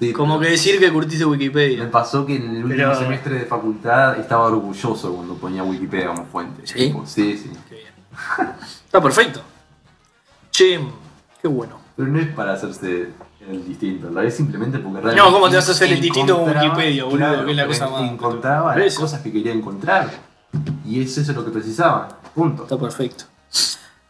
[0.00, 1.90] Sí, Como que decir que curtiste Me Wikipedia.
[1.90, 6.24] pasó que en el último Pero- semestre de facultad estaba orgulloso cuando ponía Wikipedia como
[6.24, 6.66] fuente.
[6.66, 6.86] ¿Sí?
[6.86, 7.50] Tipo, sí, sí.
[7.68, 7.90] Qué bien.
[8.86, 9.42] Está perfecto.
[10.50, 10.80] Che,
[11.42, 11.78] qué bueno.
[11.96, 13.08] Pero no es para hacerse
[13.46, 16.48] el distinto, la es simplemente porque No, ¿cómo te vas a hacer el distinto con
[16.48, 17.18] encontraba- Wikipedia, boludo?
[17.18, 19.00] Claro, Que es la cosa más- Encontraba las eso.
[19.02, 20.10] cosas que quería encontrar.
[20.86, 22.08] Y es eso lo que precisaba.
[22.34, 22.62] Punto.
[22.62, 23.24] Está perfecto.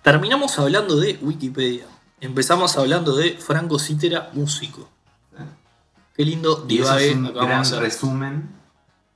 [0.02, 1.84] Terminamos hablando de Wikipedia.
[2.20, 4.88] Empezamos hablando de Franco Cítera, músico.
[6.20, 7.78] Qué lindo Y eso es un acabamos de gran hacer.
[7.80, 8.50] resumen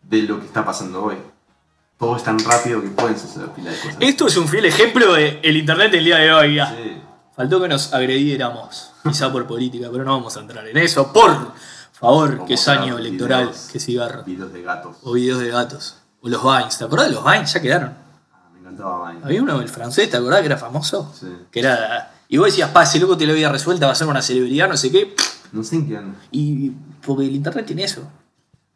[0.03, 1.17] de lo que está pasando hoy.
[1.99, 3.97] Todo es tan rápido que pueden suceder pila de cosas.
[4.01, 6.55] Esto es un fiel ejemplo del el internet del día de hoy.
[6.55, 6.71] ya.
[6.71, 6.97] Sí.
[7.37, 11.13] Faltó que nos agrediéramos, quizá por política, pero no vamos a entrar en eso.
[11.13, 11.53] Por
[11.93, 14.25] favor, Como que es año electoral, videos- que cigarro.
[14.25, 14.97] Videos de gatos.
[15.03, 15.97] O videos de gatos.
[16.23, 16.79] O los Vines.
[16.79, 17.53] ¿Te acordás de los Vines?
[17.53, 17.93] Ya quedaron.
[18.33, 19.25] Ah, me encantaba Vine.
[19.27, 21.13] Había uno, el francés, ¿te acordás que era famoso?
[21.21, 21.27] Sí.
[21.51, 22.15] Que era.
[22.29, 24.69] Y vos decías, pa, ese loco te lo había resuelta, va a ser una celebridad,
[24.71, 25.15] no sé qué.
[25.55, 26.19] No sé en qué anda.
[26.33, 26.71] Y
[27.07, 28.03] porque el internet tiene eso.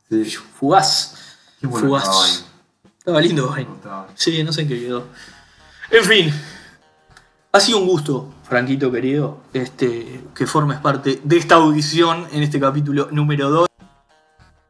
[0.09, 0.25] Sí.
[0.25, 1.17] Fugaz.
[1.61, 2.45] Qué bueno Fugaz.
[2.99, 4.09] estaba lindo gustaba.
[4.15, 5.07] Sí, no sé en qué quedó.
[5.91, 6.33] En fin.
[7.51, 12.61] Ha sido un gusto, Franquito querido, este, que formes parte de esta audición en este
[12.61, 13.69] capítulo número 2.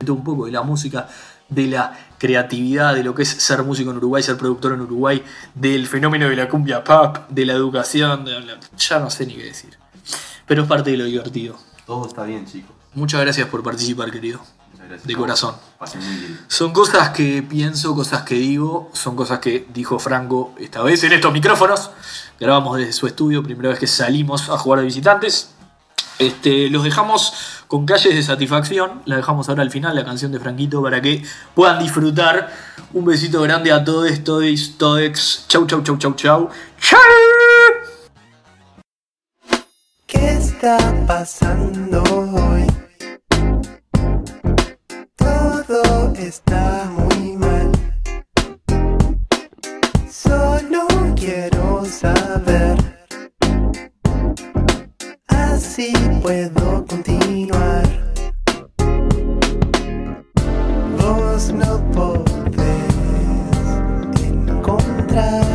[0.09, 1.09] Un poco de la música,
[1.51, 5.23] de la creatividad, de lo que es ser músico en Uruguay, ser productor en Uruguay,
[5.55, 9.35] del fenómeno de la cumbia pop, de la educación, de la- ya no sé ni
[9.35, 9.77] qué decir.
[10.47, 11.59] Pero es parte de lo divertido.
[11.89, 12.77] Todo está bien, chicos.
[12.93, 14.41] Muchas gracias por participar, querido.
[14.73, 15.07] Muchas gracias.
[15.07, 15.55] De a corazón.
[15.79, 16.41] Pasen muy bien.
[16.47, 21.13] Son cosas que pienso, cosas que digo, son cosas que dijo Franco esta vez en
[21.13, 21.91] estos micrófonos.
[22.39, 25.55] Grabamos desde su estudio, primera vez que salimos a jugar de visitantes.
[26.19, 27.33] Este, los dejamos
[27.69, 29.01] con calles de satisfacción.
[29.07, 31.25] La dejamos ahora al final, la canción de Franquito, para que
[31.55, 32.53] puedan disfrutar.
[32.93, 35.47] Un besito grande a todos, todes, todex.
[35.49, 36.51] Chau, chau, chau, chau, chau.
[36.83, 36.99] ¡Chau!
[40.61, 42.03] ¿Qué está pasando
[42.33, 42.67] hoy?
[45.17, 47.71] Todo está muy mal.
[50.11, 52.77] Solo quiero saber.
[55.29, 55.93] Así
[56.23, 57.87] puedo continuar.
[60.99, 62.95] Vos no podés
[64.25, 65.48] encontrar